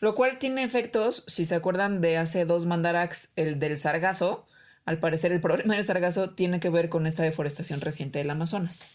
[0.00, 4.46] Lo cual tiene efectos, si se acuerdan de hace dos mandarax, el del sargazo,
[4.86, 8.86] al parecer el problema del sargazo tiene que ver con esta deforestación reciente del Amazonas.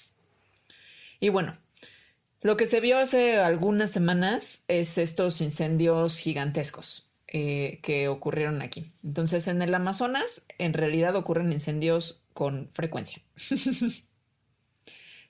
[1.20, 1.58] Y bueno,
[2.42, 8.92] lo que se vio hace algunas semanas es estos incendios gigantescos eh, que ocurrieron aquí.
[9.04, 13.22] Entonces, en el Amazonas, en realidad ocurren incendios con frecuencia.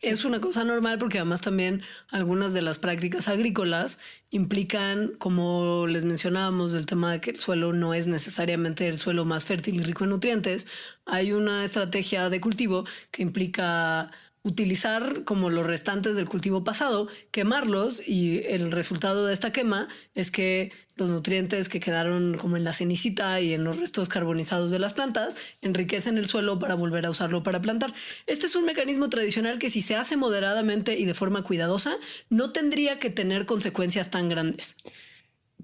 [0.02, 4.00] Es una cosa normal porque además también algunas de las prácticas agrícolas
[4.32, 9.26] implican, como les mencionábamos, el tema de que el suelo no es necesariamente el suelo
[9.26, 10.66] más fértil y rico en nutrientes.
[11.06, 14.10] Hay una estrategia de cultivo que implica
[14.42, 20.32] utilizar como los restantes del cultivo pasado, quemarlos y el resultado de esta quema es
[20.32, 20.72] que
[21.02, 24.94] los nutrientes que quedaron como en la cenicita y en los restos carbonizados de las
[24.94, 27.94] plantas enriquecen el suelo para volver a usarlo para plantar.
[28.28, 31.98] Este es un mecanismo tradicional que si se hace moderadamente y de forma cuidadosa,
[32.30, 34.78] no tendría que tener consecuencias tan grandes.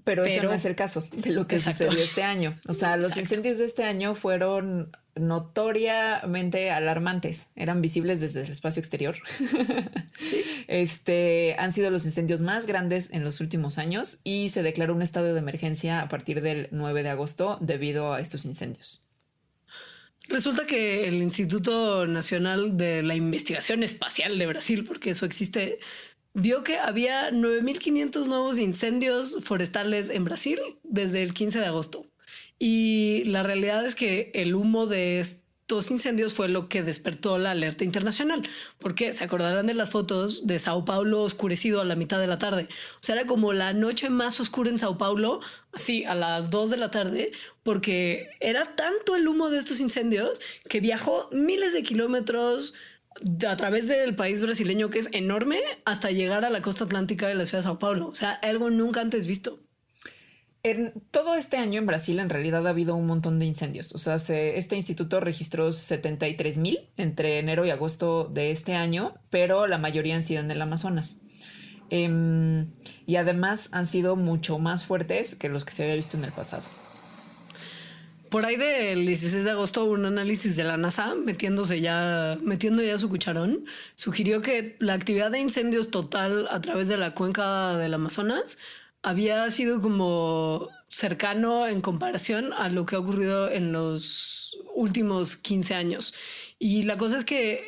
[0.04, 2.54] Pero, eso no es el caso de lo que sucedió este año.
[2.66, 7.48] O sea, los incendios de este año fueron notoriamente alarmantes.
[7.56, 9.16] Eran visibles desde el espacio exterior.
[10.68, 15.00] Este han sido los incendios más grandes en los últimos años y se declaró un
[15.00, 19.02] estado de emergencia a partir del 9 de agosto debido a estos incendios.
[20.28, 25.78] Resulta que el Instituto Nacional de la Investigación Espacial de Brasil, porque eso existe,
[26.34, 32.06] vio que había 9.500 nuevos incendios forestales en Brasil desde el 15 de agosto.
[32.58, 37.50] Y la realidad es que el humo de estos incendios fue lo que despertó la
[37.50, 38.40] alerta internacional,
[38.78, 42.38] porque se acordarán de las fotos de Sao Paulo oscurecido a la mitad de la
[42.38, 42.68] tarde.
[42.94, 45.40] O sea, era como la noche más oscura en Sao Paulo,
[45.72, 50.40] así a las 2 de la tarde, porque era tanto el humo de estos incendios
[50.70, 52.74] que viajó miles de kilómetros
[53.48, 57.34] a través del país brasileño, que es enorme, hasta llegar a la costa atlántica de
[57.34, 58.08] la ciudad de Sao Paulo.
[58.08, 59.60] O sea, algo nunca antes visto.
[60.64, 63.94] En todo este año en Brasil en realidad ha habido un montón de incendios.
[63.94, 69.66] O sea, este instituto registró 73 mil entre enero y agosto de este año, pero
[69.66, 71.20] la mayoría han sido en el Amazonas.
[71.90, 72.72] Em,
[73.06, 76.32] y además han sido mucho más fuertes que los que se había visto en el
[76.32, 76.64] pasado.
[78.30, 82.98] Por ahí del 16 de agosto, un análisis de la NASA, metiéndose ya, metiendo ya
[82.98, 83.64] su cucharón,
[83.94, 88.58] sugirió que la actividad de incendios total a través de la cuenca del Amazonas
[89.02, 95.74] había sido como cercano en comparación a lo que ha ocurrido en los últimos 15
[95.74, 96.14] años.
[96.58, 97.64] Y la cosa es que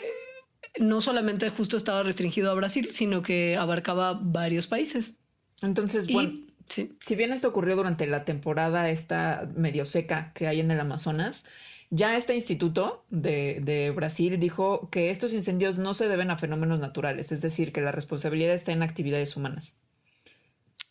[0.79, 5.15] no solamente justo estaba restringido a Brasil, sino que abarcaba varios países.
[5.63, 6.33] Entonces, bueno,
[6.71, 11.47] si bien esto ocurrió durante la temporada esta medio seca que hay en el Amazonas,
[11.91, 16.79] ya este instituto de, de, Brasil dijo que estos incendios no se deben a fenómenos
[16.79, 19.77] naturales, es decir, que la responsabilidad está en actividades humanas.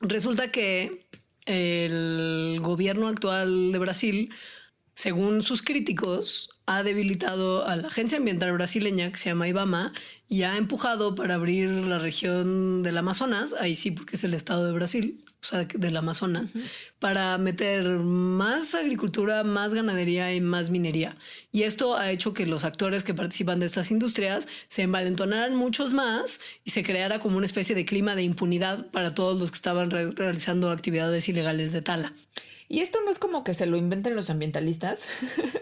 [0.02, 1.06] Resulta que
[1.46, 4.34] el gobierno actual de Brasil,
[4.94, 9.94] según sus críticos, ha debilitado a la agencia ambiental brasileña que se llama IBAMA
[10.28, 14.68] y ha empujado para abrir la región del Amazonas, ahí sí porque es el estado
[14.68, 16.54] de Brasil, o sea, del Amazonas,
[17.00, 21.16] para meter más agricultura, más ganadería y más minería.
[21.52, 25.94] Y esto ha hecho que los actores que participan de estas industrias se envalentonaran muchos
[25.94, 29.56] más y se creara como una especie de clima de impunidad para todos los que
[29.56, 32.14] estaban realizando actividades ilegales de tala.
[32.72, 35.08] Y esto no es como que se lo inventen los ambientalistas,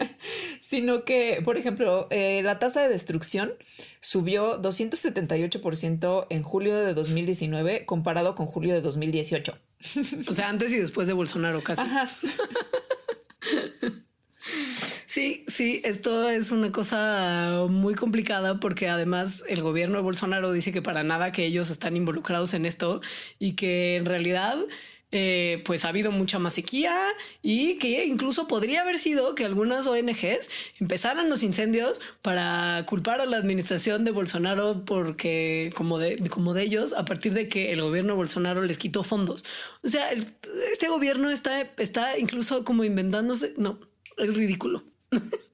[0.60, 3.54] sino que, por ejemplo, eh, la tasa de destrucción
[4.00, 9.58] subió 278% en julio de 2019 comparado con julio de 2018.
[10.28, 11.82] O sea, antes y después de Bolsonaro casi.
[15.06, 20.70] Sí, sí, esto es una cosa muy complicada porque además el gobierno de Bolsonaro dice
[20.70, 23.00] que para nada que ellos están involucrados en esto
[23.38, 24.58] y que en realidad
[25.10, 26.94] eh, pues ha habido mucha más sequía
[27.40, 30.50] y que incluso podría haber sido que algunas ONGs
[30.80, 36.62] empezaran los incendios para culpar a la administración de Bolsonaro porque como de, como de
[36.62, 39.44] ellos a partir de que el gobierno Bolsonaro les quitó fondos.
[39.82, 40.10] O sea,
[40.72, 43.80] este gobierno está, está incluso como inventándose, no,
[44.18, 44.84] es ridículo.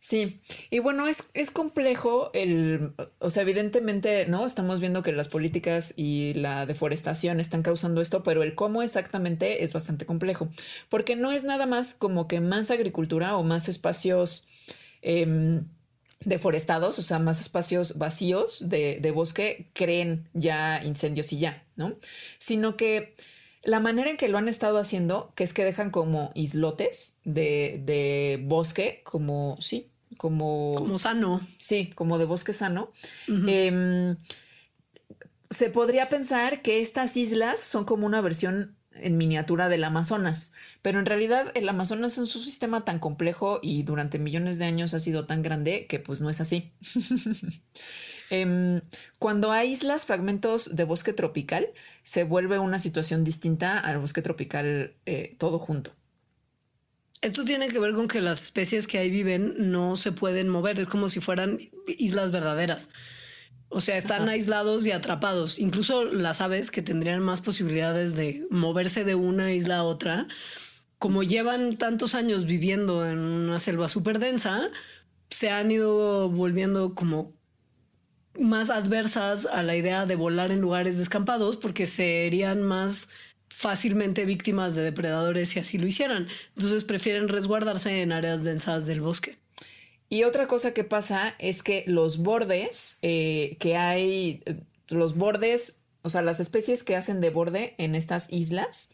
[0.00, 0.40] Sí,
[0.70, 4.46] y bueno, es, es complejo el, o sea, evidentemente, ¿no?
[4.46, 9.62] Estamos viendo que las políticas y la deforestación están causando esto, pero el cómo exactamente
[9.62, 10.48] es bastante complejo,
[10.88, 14.48] porque no es nada más como que más agricultura o más espacios
[15.02, 15.66] em,
[16.24, 21.94] deforestados, o sea, más espacios vacíos de, de bosque creen ya incendios y ya, ¿no?
[22.38, 23.14] Sino que
[23.62, 27.80] la manera en que lo han estado haciendo, que es que dejan como islotes de,
[27.84, 30.74] de bosque, como, sí, como...
[30.76, 31.40] Como sano.
[31.58, 32.90] Sí, como de bosque sano.
[33.28, 34.16] Em,
[35.50, 40.98] se podría pensar que estas islas son como una versión en miniatura del Amazonas, pero
[40.98, 45.00] en realidad el Amazonas es un sistema tan complejo y durante millones de años ha
[45.00, 46.72] sido tan grande que pues no es así.
[48.30, 48.80] Em,
[49.18, 51.66] cuando hay islas, fragmentos de bosque tropical,
[52.04, 55.92] se vuelve una situación distinta al bosque tropical eh, todo junto.
[57.22, 60.80] Esto tiene que ver con que las especies que ahí viven no se pueden mover,
[60.80, 62.88] es como si fueran islas verdaderas.
[63.68, 65.58] O sea, están aislados y atrapados.
[65.58, 70.28] Incluso las aves que tendrían más posibilidades de moverse de una isla a otra,
[70.98, 74.70] como llevan tantos años viviendo en una selva súper densa,
[75.30, 77.39] se han ido volviendo como
[78.38, 83.08] más adversas a la idea de volar en lugares descampados porque serían más
[83.48, 86.28] fácilmente víctimas de depredadores si así lo hicieran.
[86.56, 89.38] Entonces prefieren resguardarse en áreas densas del bosque.
[90.08, 94.42] Y otra cosa que pasa es que los bordes eh, que hay,
[94.88, 98.88] los bordes, o sea, las especies que hacen de borde en estas islas,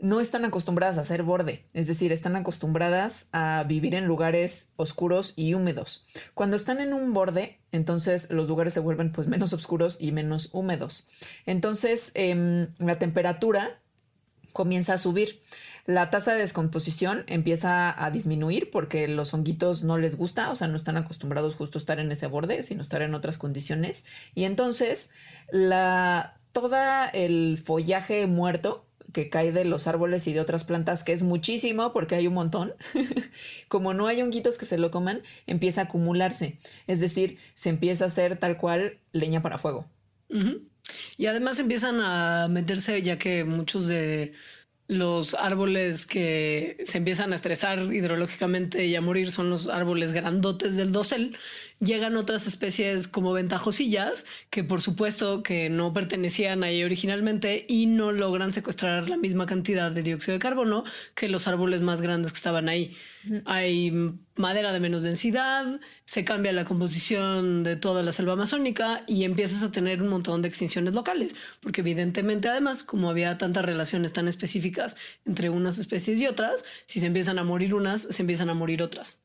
[0.00, 5.34] no están acostumbradas a hacer borde, es decir, están acostumbradas a vivir en lugares oscuros
[5.36, 6.06] y húmedos.
[6.34, 10.50] Cuando están en un borde, entonces los lugares se vuelven pues menos oscuros y menos
[10.52, 11.08] húmedos.
[11.46, 13.80] Entonces em, la temperatura
[14.52, 15.42] comienza a subir.
[15.86, 20.66] La tasa de descomposición empieza a disminuir porque los honguitos no les gusta, o sea,
[20.68, 24.06] no están acostumbrados justo a estar en ese borde, sino estar en otras condiciones.
[24.34, 25.10] Y entonces
[25.50, 26.76] la, todo
[27.12, 28.83] el follaje muerto
[29.14, 32.34] que cae de los árboles y de otras plantas, que es muchísimo porque hay un
[32.34, 32.74] montón,
[33.68, 36.58] como no hay honguitos que se lo coman, empieza a acumularse.
[36.86, 39.86] Es decir, se empieza a hacer tal cual leña para fuego.
[41.16, 44.32] Y además empiezan a meterse, ya que muchos de
[44.86, 50.76] los árboles que se empiezan a estresar hidrológicamente y a morir son los árboles grandotes
[50.76, 51.38] del dosel.
[51.84, 58.10] Llegan otras especies como ventajosillas que por supuesto que no pertenecían ahí originalmente y no
[58.10, 62.36] logran secuestrar la misma cantidad de dióxido de carbono que los árboles más grandes que
[62.36, 62.96] estaban ahí.
[63.44, 63.92] Hay
[64.36, 69.62] madera de menos densidad, se cambia la composición de toda la selva amazónica y empiezas
[69.62, 74.26] a tener un montón de extinciones locales, porque evidentemente además, como había tantas relaciones tan
[74.28, 78.54] específicas entre unas especies y otras, si se empiezan a morir unas, se empiezan a
[78.54, 79.23] morir otras.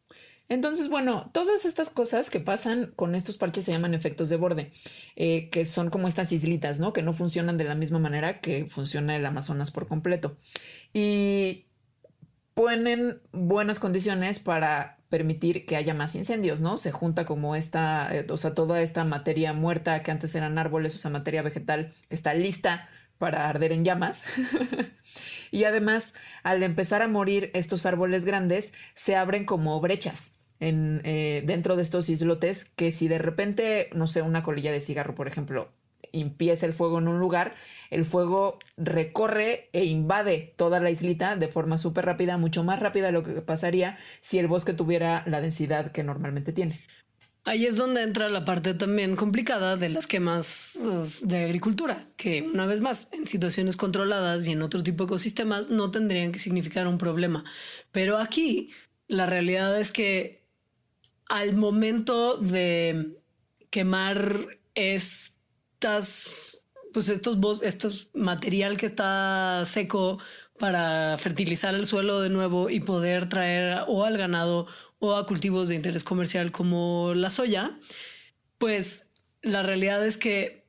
[0.50, 4.72] Entonces, bueno, todas estas cosas que pasan con estos parches se llaman efectos de borde,
[5.16, 6.92] eh, que son como estas islitas, ¿no?
[6.92, 10.38] Que no funcionan de la misma manera que funciona el Amazonas por completo.
[10.92, 11.68] Y
[12.56, 16.80] ponen buenas condiciones para permitir que haya más incendios, ¿no?
[16.80, 20.96] Se junta como esta, eh, o sea, toda esta materia muerta que antes eran árboles,
[20.96, 22.90] o sea, materia vegetal que está lista
[23.20, 24.26] para arder en llamas.
[25.52, 31.76] y además, al empezar a morir estos árboles grandes, se abren como brechas eh, dentro
[31.76, 35.70] de estos islotes que si de repente, no sé, una colilla de cigarro, por ejemplo,
[36.12, 37.56] empieza el fuego en un lugar,
[37.90, 43.08] el fuego recorre e invade toda la islita de forma súper rápida, mucho más rápida
[43.08, 46.82] de lo que pasaría si el bosque tuviera la densidad que normalmente tiene.
[47.46, 52.42] Ahí es donde entra la parte también complicada de las quemas pues, de agricultura, que
[52.42, 56.40] una vez más, en situaciones controladas y en otro tipo de ecosistemas no tendrían que
[56.40, 57.46] significar un problema.
[57.92, 58.72] Pero aquí
[59.08, 60.39] la realidad es que
[61.30, 63.18] al momento de
[63.70, 70.20] quemar estas, pues estos, estos material que está seco
[70.58, 74.68] para fertilizar el suelo de nuevo y poder traer o al ganado
[74.98, 77.80] o a cultivos de interés comercial como la soya,
[78.58, 79.08] pues
[79.42, 80.66] la realidad es que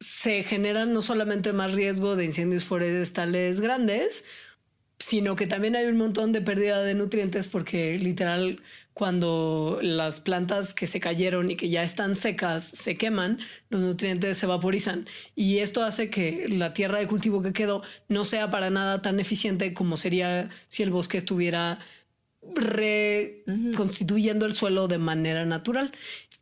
[0.00, 4.24] se genera no solamente más riesgo de incendios forestales grandes,
[4.98, 8.60] sino que también hay un montón de pérdida de nutrientes porque literal
[8.98, 13.38] cuando las plantas que se cayeron y que ya están secas se queman,
[13.70, 15.06] los nutrientes se vaporizan.
[15.36, 19.20] Y esto hace que la tierra de cultivo que quedó no sea para nada tan
[19.20, 21.78] eficiente como sería si el bosque estuviera
[22.56, 25.92] reconstituyendo el suelo de manera natural.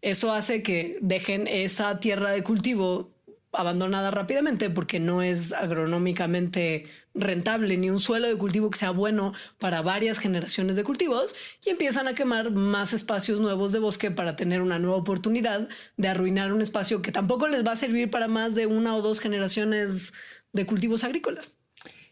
[0.01, 3.11] Eso hace que dejen esa tierra de cultivo
[3.53, 6.87] abandonada rápidamente porque no es agronómicamente
[7.17, 11.71] rentable ni un suelo de cultivo que sea bueno para varias generaciones de cultivos y
[11.71, 16.53] empiezan a quemar más espacios nuevos de bosque para tener una nueva oportunidad de arruinar
[16.53, 20.13] un espacio que tampoco les va a servir para más de una o dos generaciones
[20.53, 21.56] de cultivos agrícolas.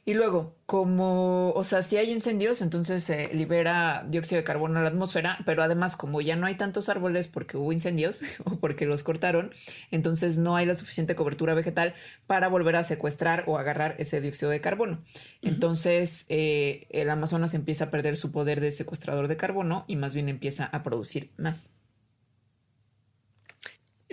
[0.07, 4.83] Y luego, como, o sea, si hay incendios, entonces se libera dióxido de carbono a
[4.83, 8.85] la atmósfera, pero además como ya no hay tantos árboles porque hubo incendios o porque
[8.85, 9.51] los cortaron,
[9.91, 11.95] entonces no hay la suficiente cobertura vegetal
[12.27, 14.99] para volver a secuestrar o agarrar ese dióxido de carbono.
[15.41, 20.13] Entonces eh, el Amazonas empieza a perder su poder de secuestrador de carbono y más
[20.13, 21.71] bien empieza a producir más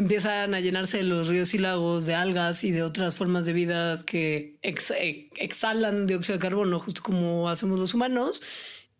[0.01, 3.95] empiezan a llenarse los ríos y lagos de algas y de otras formas de vida
[4.03, 8.41] que eh, exhalan dióxido de carbono, justo como hacemos los humanos.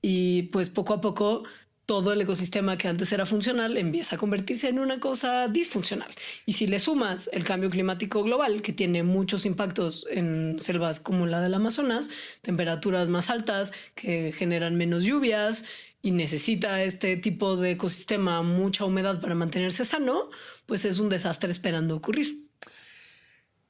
[0.04, 1.43] Y pues poco a poco
[1.88, 6.12] todo el ecosistema que antes era funcional empieza a convertirse en una cosa disfuncional.
[6.45, 11.26] Y si le sumas el cambio climático global, que tiene muchos impactos en selvas como
[11.26, 12.12] la del Amazonas,
[12.43, 15.66] temperaturas más altas que generan menos lluvias,
[16.04, 20.30] y necesita este tipo de ecosistema mucha humedad para mantenerse sano,
[20.72, 22.47] pues es un desastre esperando ocurrir.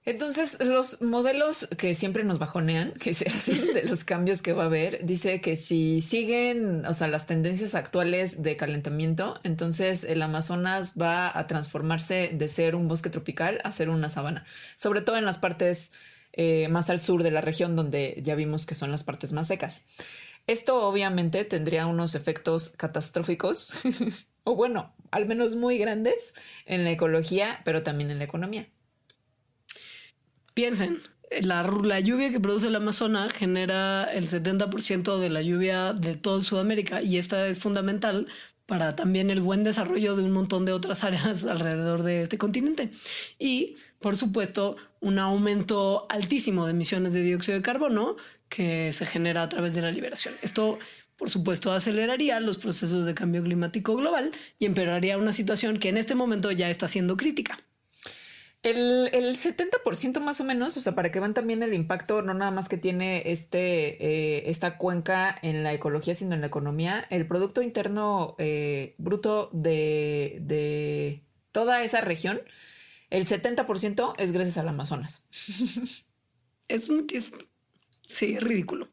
[0.06, 4.62] Entonces, los modelos que siempre nos bajonean, que se hacen de los cambios que va
[4.62, 10.22] a haber, dice que si siguen, o sea, las tendencias actuales de calentamiento, entonces el
[10.22, 14.45] Amazonas va a transformarse de ser un bosque tropical a ser una sabana,
[14.76, 15.93] sobre todo en las partes
[16.34, 19.47] eh, más al sur de la región, donde ya vimos que son las partes más
[19.47, 19.86] secas.
[20.45, 23.74] Esto obviamente tendría unos efectos catastróficos,
[24.43, 26.34] o bueno, al menos muy grandes
[26.66, 28.68] en la ecología, pero también en la economía.
[30.53, 31.01] Piensen,
[31.41, 36.41] la, la, lluvia que produce el Amazonas genera el 70% de la lluvia de toda
[36.41, 38.28] Sudamérica y esta es fundamental
[38.72, 42.89] para también el buen desarrollo de un montón de otras áreas alrededor de este continente.
[43.38, 48.16] Y, por supuesto, un aumento altísimo de emisiones de dióxido de carbono
[48.47, 50.34] que se genera a través de la liberación.
[50.41, 50.80] Esto,
[51.22, 55.98] por supuesto, aceleraría los procesos de cambio climático global y empeoraría una situación que en
[55.98, 57.60] este momento ya está siendo crítica.
[58.64, 62.34] El, el 70% más o menos, o sea, para que vean también el impacto, no
[62.34, 67.06] nada más que tiene este, eh, esta cuenca en la ecología, sino en la economía,
[67.12, 72.42] el Producto Interno eh, Bruto de, de toda esa región,
[73.12, 75.22] el 70% es gracias al Amazonas.
[76.68, 77.32] Es, es
[78.08, 78.88] Sí, es ridículo.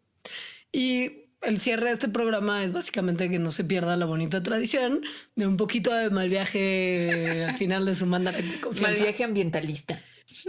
[0.73, 5.03] Y el cierre de este programa es básicamente que no se pierda la bonita tradición
[5.37, 8.39] de un poquito de mal viaje al final de su mandato
[8.81, 10.03] Mal viaje ambientalista.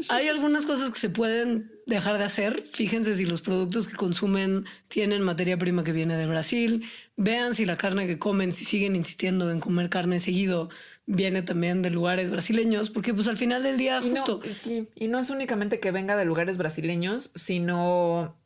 [0.10, 2.64] Hay algunas cosas que se pueden dejar de hacer.
[2.74, 6.84] Fíjense si los productos que consumen tienen materia prima que viene de Brasil.
[7.16, 10.70] Vean si la carne que comen, si siguen insistiendo en comer carne seguido,
[11.06, 14.42] viene también de lugares brasileños, porque pues al final del día justo...
[14.54, 18.38] sí, y no es únicamente que venga de lugares brasileños, sino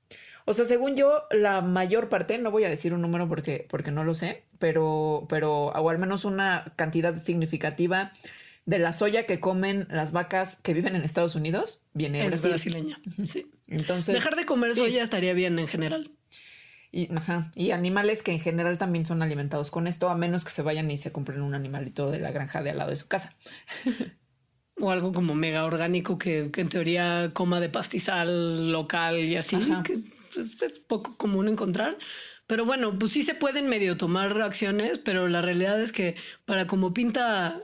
[0.45, 3.91] o sea, según yo, la mayor parte, no voy a decir un número porque, porque
[3.91, 8.11] no lo sé, pero, pero, o al menos una cantidad significativa
[8.65, 12.99] de la soya que comen las vacas que viven en Estados Unidos viene es brasileña.
[13.25, 13.51] Sí.
[13.67, 16.11] Entonces, dejar de comer soya estaría bien en general.
[16.91, 20.51] Y, ajá, y animales que en general también son alimentados con esto, a menos que
[20.51, 23.07] se vayan y se compren un animalito de la granja de al lado de su
[23.07, 23.35] casa.
[24.79, 29.57] o algo como mega orgánico que, en teoría coma de pastizal local y así,
[30.37, 31.97] es, poco común encontrar.
[32.47, 36.15] Pero bueno, pues sí se pueden medio tomar acciones, pero la realidad es que
[36.45, 37.63] para como pinta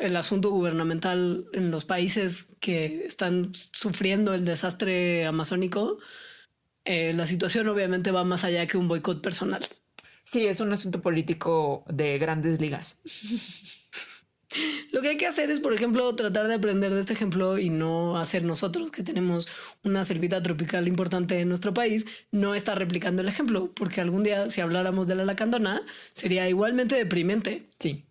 [0.00, 5.98] el asunto gubernamental en los países que están sufriendo el desastre amazónico,
[6.84, 9.66] eh, la situación obviamente va más allá que un boicot personal.
[10.24, 12.98] Sí, es un asunto político de grandes ligas.
[14.92, 17.70] Lo que hay que hacer es, por ejemplo, tratar de aprender de este ejemplo y
[17.70, 19.48] no hacer nosotros, que tenemos
[19.84, 24.48] una selvita tropical importante en nuestro país, no estar replicando el ejemplo, porque algún día
[24.48, 25.82] si habláramos de la lacandona
[26.12, 27.66] sería igualmente deprimente.
[27.78, 28.04] Sí.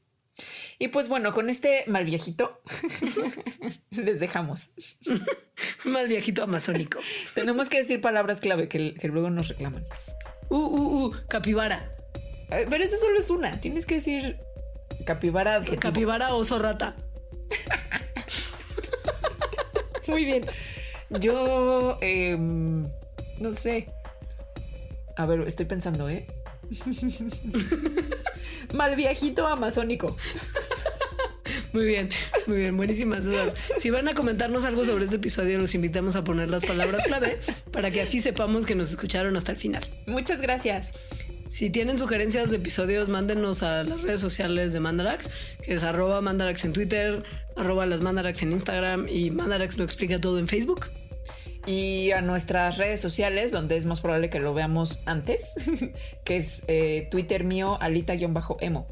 [0.77, 2.61] Y pues bueno, con este mal viejito
[3.91, 4.71] les dejamos.
[5.83, 6.99] mal viejito amazónico.
[7.35, 9.83] Tenemos que decir palabras clave que, que luego nos reclaman.
[10.49, 11.91] Uh, uh, uh, capibara.
[12.51, 13.59] Eh, pero eso solo es una.
[13.59, 14.37] Tienes que decir
[15.05, 15.81] capibara adjetivo.
[15.81, 16.95] Capibara oso rata.
[20.07, 20.45] Muy bien.
[21.09, 22.87] Yo em,
[23.39, 23.89] no sé.
[25.17, 26.27] A ver, estoy pensando, ¿eh?
[28.73, 30.15] Mal viejito amazónico.
[31.73, 32.09] Muy bien,
[32.47, 33.53] muy bien, buenísimas esas.
[33.77, 37.39] Si van a comentarnos algo sobre este episodio, los invitamos a poner las palabras clave
[37.71, 39.85] para que así sepamos que nos escucharon hasta el final.
[40.07, 40.93] Muchas gracias.
[41.49, 45.31] Si tienen sugerencias de episodios, mándenos a las redes sociales de Mandarax,
[45.63, 47.23] que es arroba Mandarax en Twitter,
[47.55, 50.85] arroba las Mandarax en Instagram y Mandarax lo explica todo en Facebook.
[51.65, 55.55] Y a nuestras redes sociales, donde es más probable que lo veamos antes,
[56.23, 58.87] que es eh, Twitter mío, alita-emo.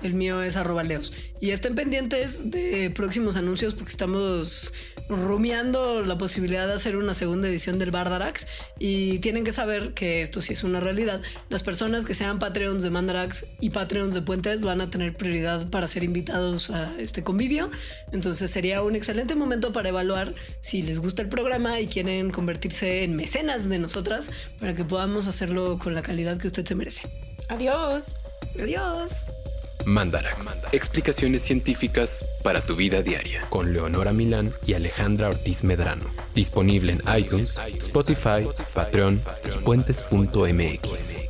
[0.00, 1.12] El mío es arroba leos.
[1.40, 4.72] Y estén pendientes de próximos anuncios porque estamos
[5.10, 8.46] rumiando la posibilidad de hacer una segunda edición del Bardarax.
[8.78, 11.20] Y tienen que saber que esto sí es una realidad.
[11.48, 15.68] Las personas que sean Patreons de Mandarax y Patreons de Puentes van a tener prioridad
[15.68, 17.70] para ser invitados a este convivio.
[18.12, 23.04] Entonces sería un excelente momento para evaluar si les gusta el programa y quieren convertirse
[23.04, 27.02] en mecenas de nosotras para que podamos hacerlo con la calidad que usted se merece.
[27.48, 28.14] Adiós.
[28.60, 29.10] Adiós.
[29.86, 30.60] Mandarax.
[30.72, 33.46] Explicaciones científicas para tu vida diaria.
[33.48, 36.06] Con Leonora Milán y Alejandra Ortiz Medrano.
[36.34, 41.29] Disponible en iTunes, Spotify, Patreon y puentes.mx.